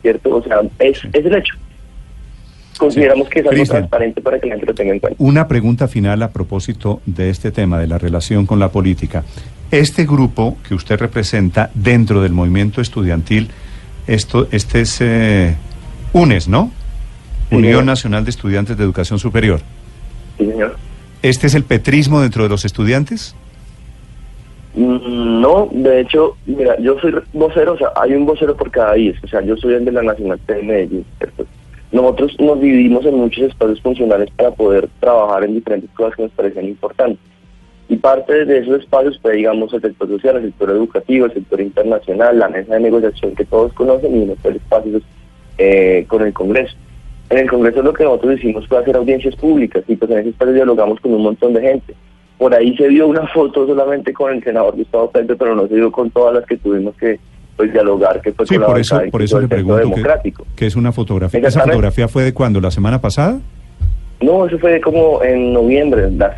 ¿cierto? 0.00 0.36
O 0.36 0.42
sea, 0.42 0.60
es, 0.78 0.98
es 1.12 1.26
el 1.26 1.34
hecho 1.34 1.54
consideramos 2.78 3.28
que 3.28 3.40
es 3.40 3.46
algo 3.46 3.64
transparente 3.64 4.20
para 4.20 4.40
que 4.40 4.46
la 4.48 4.54
gente 4.54 4.66
lo 4.66 4.74
tenga 4.74 4.92
en 4.92 4.98
cuenta. 4.98 5.22
Una 5.22 5.46
pregunta 5.46 5.86
final 5.86 6.20
a 6.22 6.32
propósito 6.32 7.00
de 7.06 7.30
este 7.30 7.52
tema, 7.52 7.78
de 7.78 7.86
la 7.86 7.96
relación 7.96 8.44
con 8.44 8.58
la 8.58 8.70
política. 8.70 9.22
Este 9.70 10.04
grupo 10.04 10.56
que 10.66 10.74
usted 10.74 10.98
representa 10.98 11.70
dentro 11.74 12.22
del 12.22 12.32
movimiento 12.32 12.80
estudiantil, 12.80 13.50
esto, 14.06 14.48
este 14.50 14.80
es 14.80 15.00
eh, 15.00 15.54
UNES, 16.12 16.48
¿no? 16.48 16.72
Unión 17.50 17.86
Nacional 17.86 18.24
de 18.24 18.30
Estudiantes 18.30 18.76
de 18.76 18.82
Educación 18.82 19.18
Superior. 19.18 19.60
Sí, 20.38 20.46
señor. 20.46 20.76
¿Este 21.22 21.46
es 21.46 21.54
el 21.54 21.62
petrismo 21.62 22.20
dentro 22.20 22.42
de 22.42 22.48
los 22.48 22.64
estudiantes? 22.64 23.34
Mm, 24.74 25.40
no, 25.40 25.68
de 25.70 26.00
hecho, 26.00 26.36
mira, 26.46 26.76
yo 26.80 26.98
soy 26.98 27.14
vocero, 27.32 27.74
o 27.74 27.78
sea, 27.78 27.88
hay 27.96 28.14
un 28.14 28.26
vocero 28.26 28.56
por 28.56 28.70
cada 28.70 28.90
país, 28.90 29.14
o 29.22 29.28
sea, 29.28 29.40
yo 29.42 29.56
soy 29.56 29.74
el 29.74 29.84
de 29.84 29.92
la 29.92 30.02
Nacional 30.02 30.40
de 30.46 30.62
Medellín. 30.62 31.04
Nosotros 31.92 32.34
nos 32.40 32.60
dividimos 32.60 33.04
en 33.04 33.16
muchos 33.16 33.44
espacios 33.44 33.80
funcionales 33.82 34.30
para 34.34 34.50
poder 34.50 34.88
trabajar 34.98 35.44
en 35.44 35.54
diferentes 35.54 35.90
cosas 35.90 36.16
que 36.16 36.22
nos 36.22 36.32
parecen 36.32 36.68
importantes. 36.68 37.18
Y 37.88 37.96
parte 37.96 38.46
de 38.46 38.58
esos 38.58 38.80
espacios 38.80 39.18
fue, 39.20 39.34
digamos, 39.34 39.72
el 39.74 39.82
sector 39.82 40.08
social, 40.08 40.36
el 40.36 40.44
sector 40.44 40.70
educativo, 40.70 41.26
el 41.26 41.34
sector 41.34 41.60
internacional, 41.60 42.38
la 42.38 42.48
mesa 42.48 42.74
de 42.74 42.80
negociación 42.80 43.34
que 43.34 43.44
todos 43.44 43.72
conocen 43.74 44.16
y 44.16 44.22
uno 44.22 44.34
fue 44.40 44.52
espacios 44.52 45.02
eh, 45.58 46.06
con 46.08 46.22
el 46.22 46.32
Congreso. 46.32 46.74
En 47.32 47.38
el 47.38 47.48
Congreso 47.48 47.80
lo 47.80 47.94
que 47.94 48.04
nosotros 48.04 48.38
hicimos 48.38 48.68
fue 48.68 48.78
hacer 48.78 48.94
audiencias 48.94 49.34
públicas 49.36 49.82
y 49.88 49.96
pues 49.96 50.10
en 50.10 50.18
ese 50.18 50.28
espacio 50.28 50.52
dialogamos 50.52 51.00
con 51.00 51.14
un 51.14 51.22
montón 51.22 51.54
de 51.54 51.62
gente. 51.62 51.94
Por 52.36 52.54
ahí 52.54 52.76
se 52.76 52.88
vio 52.88 53.08
una 53.08 53.26
foto 53.28 53.66
solamente 53.66 54.12
con 54.12 54.34
el 54.34 54.44
senador 54.44 54.76
Gustavo 54.76 55.10
Petro, 55.10 55.34
pero 55.38 55.54
no 55.54 55.66
se 55.66 55.76
vio 55.76 55.90
con 55.90 56.10
todas 56.10 56.34
las 56.34 56.44
que 56.44 56.58
tuvimos 56.58 56.94
que 56.96 57.18
pues 57.56 57.72
dialogar 57.72 58.20
que 58.20 58.32
fue 58.32 58.46
sí, 58.46 58.58
por 58.58 58.78
eso, 58.78 59.00
por 59.10 59.22
eso 59.22 59.40
le 59.40 59.48
pregunto 59.48 59.94
que, 60.54 60.66
es 60.66 60.76
una 60.76 60.92
fotografía. 60.92 61.40
¿Esa 61.40 61.62
fotografía 61.62 62.06
fue 62.06 62.22
de 62.22 62.34
cuándo? 62.34 62.60
¿La 62.60 62.70
semana 62.70 63.00
pasada? 63.00 63.40
No, 64.20 64.46
eso 64.46 64.58
fue 64.58 64.78
como 64.82 65.22
en 65.22 65.54
noviembre, 65.54 66.10
la, 66.10 66.34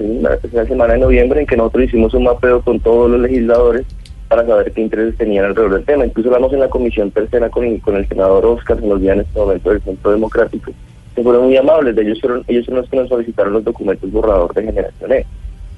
la, 0.53 0.65
semana 0.65 0.93
de 0.95 1.01
noviembre 1.01 1.41
en 1.41 1.47
que 1.47 1.57
nosotros 1.57 1.87
hicimos 1.87 2.15
un 2.15 2.23
mapeo 2.23 2.63
con 2.63 2.79
todos 2.79 3.11
los 3.11 3.21
legisladores 3.21 3.85
para 4.29 4.47
saber 4.47 4.73
qué 4.73 4.81
intereses 4.81 5.17
tenían 5.17 5.45
alrededor 5.45 5.75
del 5.75 5.85
tema. 5.85 6.07
Incluso 6.07 6.29
hablamos 6.29 6.53
en 6.53 6.61
la 6.61 6.69
comisión 6.69 7.11
tercera 7.11 7.51
con, 7.51 7.79
con 7.79 7.97
el 7.97 8.09
senador 8.09 8.45
Oscar, 8.47 8.81
se 8.81 8.87
nos 8.87 9.01
días 9.01 9.15
en 9.15 9.21
este 9.23 9.39
momento 9.39 9.71
del 9.71 9.83
Centro 9.83 10.11
Democrático, 10.11 10.73
que 11.15 11.23
fueron 11.23 11.45
muy 11.45 11.57
amables. 11.57 11.95
De 11.95 12.03
ellos 12.03 12.21
fueron, 12.21 12.45
ellos 12.49 12.65
son 12.65 12.77
los 12.77 12.89
que 12.89 12.97
nos 12.97 13.09
solicitaron 13.09 13.53
los 13.53 13.65
documentos 13.65 14.11
borrador 14.11 14.53
de 14.55 14.65
Generación 14.65 15.13
E. 15.13 15.27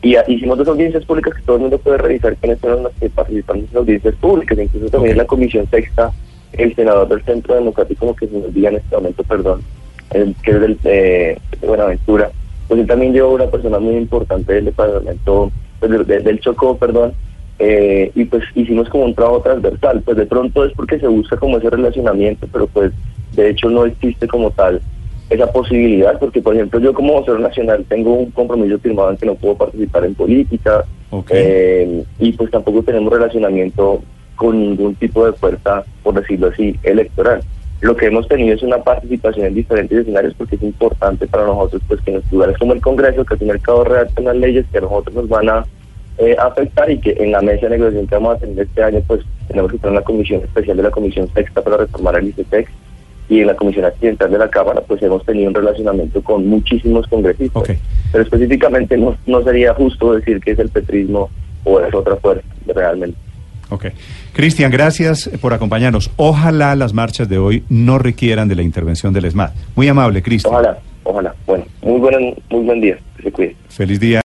Y 0.02 0.16
hicimos 0.28 0.58
dos 0.58 0.68
audiencias 0.68 1.04
públicas 1.04 1.34
que 1.34 1.42
todo 1.42 1.56
el 1.56 1.62
mundo 1.62 1.78
puede 1.78 1.98
revisar 1.98 2.36
quiénes 2.36 2.60
fueron 2.60 2.84
los 2.84 2.92
que 2.94 3.08
participaron 3.08 3.60
en 3.60 3.66
las 3.66 3.76
audiencias 3.76 4.14
públicas, 4.16 4.58
incluso 4.58 4.88
también 4.88 5.12
en 5.12 5.18
la 5.18 5.26
Comisión 5.26 5.68
Sexta, 5.68 6.12
el 6.52 6.74
senador 6.74 7.08
del 7.08 7.24
Centro 7.24 7.54
Democrático, 7.54 8.14
que 8.14 8.28
se 8.28 8.38
nos 8.38 8.54
diga 8.54 8.70
en 8.70 8.76
este 8.76 8.94
momento, 8.94 9.24
perdón, 9.24 9.62
el, 10.12 10.34
que 10.42 10.50
es 10.52 10.60
del, 10.60 10.78
eh, 10.84 11.38
de 11.60 11.66
Buenaventura, 11.66 12.30
pues 12.68 12.80
él 12.80 12.86
también 12.86 13.12
llevó 13.12 13.34
una 13.34 13.46
persona 13.46 13.78
muy 13.78 13.96
importante 13.96 14.52
del 14.52 14.66
departamento, 14.66 15.50
pues, 15.80 16.06
del 16.06 16.40
Chocó, 16.40 16.76
perdón, 16.76 17.12
eh, 17.58 18.10
y 18.14 18.24
pues 18.26 18.44
hicimos 18.54 18.88
como 18.88 19.04
un 19.04 19.14
trabajo 19.14 19.40
transversal, 19.40 20.02
pues 20.02 20.16
de 20.16 20.26
pronto 20.26 20.64
es 20.64 20.72
porque 20.74 20.98
se 20.98 21.06
busca 21.06 21.36
como 21.36 21.58
ese 21.58 21.70
relacionamiento, 21.70 22.46
pero 22.52 22.66
pues 22.66 22.92
de 23.34 23.50
hecho 23.50 23.70
no 23.70 23.86
existe 23.86 24.28
como 24.28 24.50
tal 24.50 24.80
esa 25.30 25.50
posibilidad, 25.50 26.18
porque 26.18 26.42
por 26.42 26.54
ejemplo 26.54 26.78
yo 26.80 26.92
como 26.92 27.14
vocero 27.14 27.38
nacional 27.38 27.84
tengo 27.88 28.12
un 28.12 28.30
compromiso 28.30 28.78
firmado 28.78 29.10
en 29.10 29.16
que 29.16 29.26
no 29.26 29.34
puedo 29.34 29.56
participar 29.56 30.04
en 30.04 30.14
política 30.14 30.84
eh, 31.30 32.04
y 32.18 32.32
pues 32.32 32.50
tampoco 32.50 32.82
tenemos 32.82 33.12
relacionamiento 33.12 34.02
con 34.36 34.60
ningún 34.60 34.94
tipo 34.96 35.24
de 35.24 35.32
fuerza, 35.32 35.82
por 36.02 36.14
decirlo 36.14 36.48
así, 36.48 36.78
electoral. 36.82 37.40
Lo 37.80 37.96
que 37.96 38.06
hemos 38.06 38.28
tenido 38.28 38.54
es 38.54 38.62
una 38.62 38.78
participación 38.78 39.46
en 39.46 39.54
diferentes 39.54 39.98
escenarios 39.98 40.34
porque 40.36 40.56
es 40.56 40.62
importante 40.62 41.26
para 41.26 41.46
nosotros 41.46 41.82
pues 41.88 42.00
que 42.02 42.10
en 42.10 42.16
los 42.18 42.32
lugares 42.32 42.58
como 42.58 42.74
el 42.74 42.80
Congreso, 42.80 43.24
que 43.24 43.34
al 43.34 43.38
fin 43.38 43.48
y 43.48 43.50
al 43.50 43.60
cabo 43.60 43.84
redactan 43.84 44.24
las 44.24 44.36
leyes 44.36 44.66
que 44.70 44.78
a 44.78 44.82
nosotros 44.82 45.14
nos 45.14 45.28
van 45.28 45.48
a 45.48 45.66
eh, 46.18 46.36
afectar 46.38 46.90
y 46.90 46.98
que 46.98 47.12
en 47.18 47.32
la 47.32 47.42
mesa 47.42 47.66
de 47.66 47.76
negociación 47.76 48.06
que 48.06 48.14
vamos 48.14 48.36
a 48.36 48.38
tener 48.38 48.60
este 48.60 48.82
año 48.82 49.02
pues 49.06 49.20
tenemos 49.48 49.70
que 49.70 49.78
tener 49.78 49.92
una 49.92 50.02
comisión 50.02 50.42
especial 50.42 50.76
de 50.76 50.82
la 50.82 50.90
Comisión 50.90 51.28
Sexta 51.34 51.62
para 51.62 51.76
reformar 51.76 52.16
el 52.16 52.28
ICETEX 52.28 52.70
y 53.28 53.40
en 53.40 53.46
la 53.48 53.54
Comisión 53.54 53.84
Accidental 53.84 54.30
de 54.30 54.38
la 54.38 54.48
Cámara 54.48 54.80
pues 54.86 55.02
hemos 55.02 55.24
tenido 55.24 55.48
un 55.48 55.54
relacionamiento 55.54 56.22
con 56.22 56.46
muchísimos 56.46 57.06
congresistas. 57.06 57.62
Pero 58.12 58.24
específicamente 58.24 58.96
no, 58.96 59.16
no 59.26 59.42
sería 59.42 59.74
justo 59.74 60.14
decir 60.14 60.40
que 60.40 60.52
es 60.52 60.58
el 60.58 60.68
petrismo 60.68 61.30
o 61.64 61.80
es 61.80 61.92
otra 61.94 62.16
fuerza 62.16 62.46
realmente. 62.66 63.18
Ok. 63.70 63.86
Cristian, 64.32 64.70
gracias 64.70 65.28
por 65.40 65.52
acompañarnos. 65.52 66.10
Ojalá 66.16 66.76
las 66.76 66.92
marchas 66.92 67.28
de 67.28 67.38
hoy 67.38 67.64
no 67.68 67.98
requieran 67.98 68.48
de 68.48 68.54
la 68.54 68.62
intervención 68.62 69.12
del 69.12 69.24
ESMAD. 69.24 69.50
Muy 69.74 69.88
amable, 69.88 70.22
Cristian. 70.22 70.54
Ojalá, 70.54 70.78
ojalá. 71.04 71.34
Bueno, 71.46 71.64
muy 71.82 71.98
buen, 71.98 72.36
muy 72.50 72.64
buen 72.64 72.80
día. 72.80 72.98
Que 73.16 73.24
se 73.24 73.32
cuide. 73.32 73.56
Feliz 73.68 73.98
día. 73.98 74.14